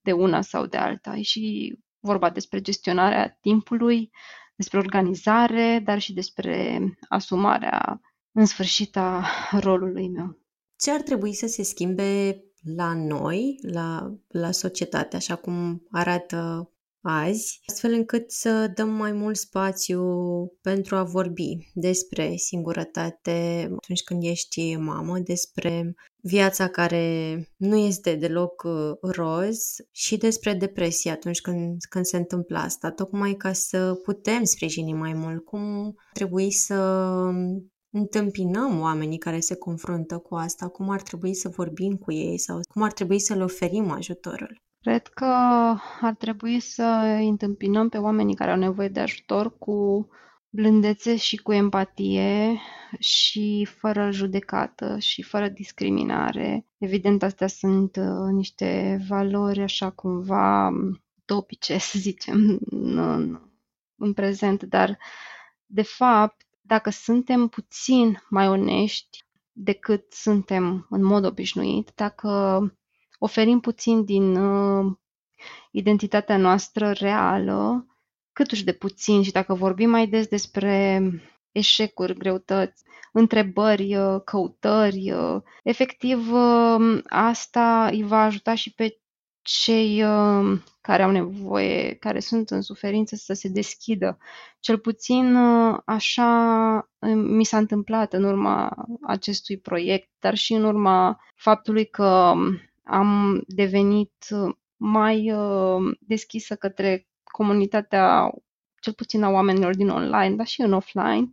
de 0.00 0.12
una 0.12 0.40
sau 0.40 0.66
de 0.66 0.76
alta. 0.76 1.16
E 1.16 1.22
și 1.22 1.76
vorba 2.00 2.30
despre 2.30 2.60
gestionarea 2.60 3.38
timpului, 3.40 4.10
despre 4.56 4.78
organizare, 4.78 5.82
dar 5.84 5.98
și 5.98 6.12
despre 6.12 6.80
asumarea 7.08 8.00
în 8.32 8.44
sfârșit 8.44 8.96
a 8.96 9.26
rolului 9.66 10.08
meu. 10.08 10.38
Ce 10.76 10.90
ar 10.90 11.00
trebui 11.00 11.34
să 11.34 11.46
se 11.46 11.62
schimbe 11.62 12.44
la 12.76 12.94
noi, 12.94 13.58
la, 13.62 14.14
la 14.28 14.50
societate, 14.50 15.16
așa 15.16 15.36
cum 15.36 15.86
arată 15.90 16.70
azi, 17.06 17.60
astfel 17.66 17.92
încât 17.92 18.30
să 18.30 18.70
dăm 18.74 18.88
mai 18.88 19.12
mult 19.12 19.36
spațiu 19.36 20.02
pentru 20.60 20.96
a 20.96 21.02
vorbi 21.02 21.70
despre 21.74 22.36
singurătate 22.36 23.68
atunci 23.70 24.02
când 24.02 24.22
ești 24.22 24.76
mamă, 24.76 25.18
despre 25.18 25.94
viața 26.22 26.68
care 26.68 27.36
nu 27.56 27.76
este 27.76 28.14
deloc 28.14 28.62
uh, 28.66 29.10
roz 29.12 29.58
și 29.90 30.16
despre 30.16 30.52
depresie 30.52 31.10
atunci 31.10 31.40
când, 31.40 31.76
când 31.88 32.04
se 32.04 32.16
întâmplă 32.16 32.58
asta, 32.58 32.90
tocmai 32.90 33.34
ca 33.34 33.52
să 33.52 34.00
putem 34.02 34.44
sprijini 34.44 34.92
mai 34.92 35.12
mult 35.12 35.44
cum 35.44 35.94
trebuie 36.12 36.50
să 36.50 36.74
întâmpinăm 37.90 38.80
oamenii 38.80 39.18
care 39.18 39.40
se 39.40 39.54
confruntă 39.54 40.18
cu 40.18 40.34
asta, 40.34 40.68
cum 40.68 40.90
ar 40.90 41.02
trebui 41.02 41.34
să 41.34 41.48
vorbim 41.48 41.96
cu 41.96 42.12
ei 42.12 42.38
sau 42.38 42.60
cum 42.68 42.82
ar 42.82 42.92
trebui 42.92 43.18
să 43.18 43.34
le 43.34 43.42
oferim 43.42 43.90
ajutorul. 43.90 44.63
Cred 44.84 45.06
că 45.06 45.24
ar 46.00 46.14
trebui 46.18 46.60
să 46.60 46.82
întâmpinăm 47.20 47.88
pe 47.88 47.98
oamenii 47.98 48.34
care 48.34 48.50
au 48.50 48.56
nevoie 48.56 48.88
de 48.88 49.00
ajutor 49.00 49.58
cu 49.58 50.08
blândețe 50.48 51.16
și 51.16 51.36
cu 51.36 51.52
empatie 51.52 52.60
și 52.98 53.66
fără 53.78 54.10
judecată 54.10 54.98
și 54.98 55.22
fără 55.22 55.48
discriminare. 55.48 56.66
Evident, 56.78 57.22
astea 57.22 57.46
sunt 57.46 57.96
uh, 57.96 58.32
niște 58.32 59.00
valori 59.08 59.62
așa 59.62 59.90
cumva 59.90 60.70
topice, 61.24 61.78
să 61.90 61.98
zicem, 61.98 62.58
în, 62.70 63.40
în 63.96 64.12
prezent, 64.12 64.62
dar 64.62 64.98
de 65.66 65.82
fapt, 65.82 66.46
dacă 66.60 66.90
suntem 66.90 67.48
puțin 67.48 68.22
mai 68.28 68.48
onești 68.48 69.24
decât 69.52 70.12
suntem 70.12 70.86
în 70.90 71.04
mod 71.04 71.24
obișnuit, 71.24 71.92
dacă 71.94 72.60
oferim 73.18 73.60
puțin 73.60 74.04
din 74.04 74.36
uh, 74.36 74.92
identitatea 75.70 76.36
noastră 76.36 76.90
reală, 76.90 77.86
câtuși 78.32 78.64
de 78.64 78.72
puțin 78.72 79.22
și 79.22 79.32
dacă 79.32 79.54
vorbim 79.54 79.90
mai 79.90 80.06
des 80.06 80.26
despre 80.26 81.02
eșecuri, 81.52 82.18
greutăți, 82.18 82.82
întrebări, 83.12 83.96
uh, 83.96 84.20
căutări, 84.24 85.12
uh, 85.12 85.42
efectiv 85.62 86.32
uh, 86.32 87.00
asta 87.04 87.88
îi 87.92 88.02
va 88.02 88.22
ajuta 88.22 88.54
și 88.54 88.74
pe 88.74 88.98
cei 89.42 90.02
care 90.80 91.02
au 91.02 91.10
nevoie, 91.10 91.94
care 91.94 92.20
sunt 92.20 92.50
în 92.50 92.60
suferință 92.60 93.16
să 93.16 93.32
se 93.32 93.48
deschidă. 93.48 94.18
Cel 94.60 94.78
puțin 94.78 95.36
așa 95.84 96.90
mi 97.14 97.44
s-a 97.44 97.56
întâmplat 97.56 98.12
în 98.12 98.24
urma 98.24 98.86
acestui 99.02 99.58
proiect, 99.58 100.10
dar 100.18 100.34
și 100.34 100.52
în 100.52 100.64
urma 100.64 101.20
faptului 101.36 101.86
că 101.86 102.34
am 102.84 103.42
devenit 103.46 104.12
mai 104.76 105.32
deschisă 106.00 106.54
către 106.54 107.06
comunitatea, 107.24 108.30
cel 108.80 108.92
puțin 108.92 109.22
a 109.22 109.30
oamenilor 109.30 109.74
din 109.76 109.88
online, 109.88 110.34
dar 110.34 110.46
și 110.46 110.60
în 110.60 110.72
offline, 110.72 111.30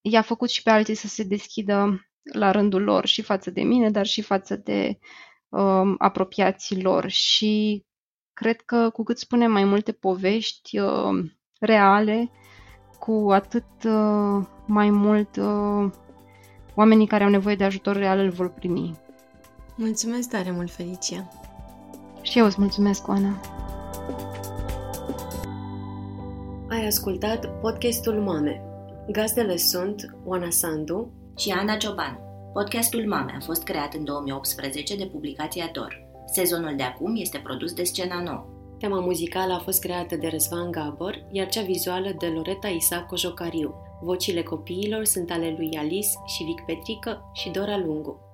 i-a 0.00 0.22
făcut 0.22 0.50
și 0.50 0.62
pe 0.62 0.70
alții 0.70 0.94
să 0.94 1.06
se 1.06 1.22
deschidă 1.22 2.06
la 2.32 2.50
rândul 2.50 2.82
lor 2.82 3.06
și 3.06 3.22
față 3.22 3.50
de 3.50 3.62
mine, 3.62 3.90
dar 3.90 4.06
și 4.06 4.22
față 4.22 4.56
de 4.56 4.98
uh, 5.48 5.94
apropiații 5.98 6.82
lor. 6.82 7.08
Și 7.08 7.84
cred 8.32 8.60
că 8.60 8.90
cu 8.90 9.02
cât 9.02 9.18
spunem 9.18 9.52
mai 9.52 9.64
multe 9.64 9.92
povești 9.92 10.78
uh, 10.78 11.30
reale, 11.60 12.30
cu 12.98 13.28
atât 13.32 13.84
uh, 13.84 14.46
mai 14.66 14.90
mult 14.90 15.36
uh, 15.36 15.90
oamenii 16.74 17.06
care 17.06 17.24
au 17.24 17.30
nevoie 17.30 17.54
de 17.54 17.64
ajutor 17.64 17.96
real 17.96 18.18
îl 18.18 18.30
vor 18.30 18.48
primi. 18.48 19.03
Mulțumesc 19.76 20.28
tare 20.30 20.50
mult, 20.50 20.70
Felicia! 20.70 21.28
Și 22.22 22.38
eu 22.38 22.44
îți 22.44 22.60
mulțumesc, 22.60 23.08
Oana! 23.08 23.40
Ai 26.70 26.86
ascultat 26.86 27.60
podcastul 27.60 28.20
Mame. 28.20 28.62
Gazdele 29.10 29.56
sunt 29.56 30.16
Oana 30.24 30.50
Sandu 30.50 31.12
și 31.36 31.50
Ana 31.50 31.76
Cioban. 31.76 32.18
Podcastul 32.52 33.06
Mame 33.06 33.32
a 33.36 33.44
fost 33.44 33.62
creat 33.62 33.94
în 33.94 34.04
2018 34.04 34.96
de 34.96 35.06
publicația 35.06 35.70
Dor. 35.72 36.06
Sezonul 36.32 36.76
de 36.76 36.82
acum 36.82 37.16
este 37.16 37.38
produs 37.38 37.72
de 37.72 37.82
Scena 37.82 38.22
Nouă. 38.22 38.46
Tema 38.78 39.00
muzicală 39.00 39.52
a 39.52 39.58
fost 39.58 39.80
creată 39.80 40.16
de 40.16 40.28
Răzvan 40.28 40.70
Gabor, 40.70 41.26
iar 41.30 41.48
cea 41.48 41.62
vizuală 41.62 42.14
de 42.18 42.26
Loreta 42.26 42.68
Isa 42.68 43.02
Cojocariu. 43.02 43.74
Vocile 44.02 44.42
copiilor 44.42 45.04
sunt 45.04 45.30
ale 45.30 45.54
lui 45.58 45.76
Alice 45.76 46.08
și 46.26 46.44
Vic 46.44 46.60
Petrică 46.66 47.30
și 47.32 47.50
Dora 47.50 47.78
Lungu. 47.78 48.33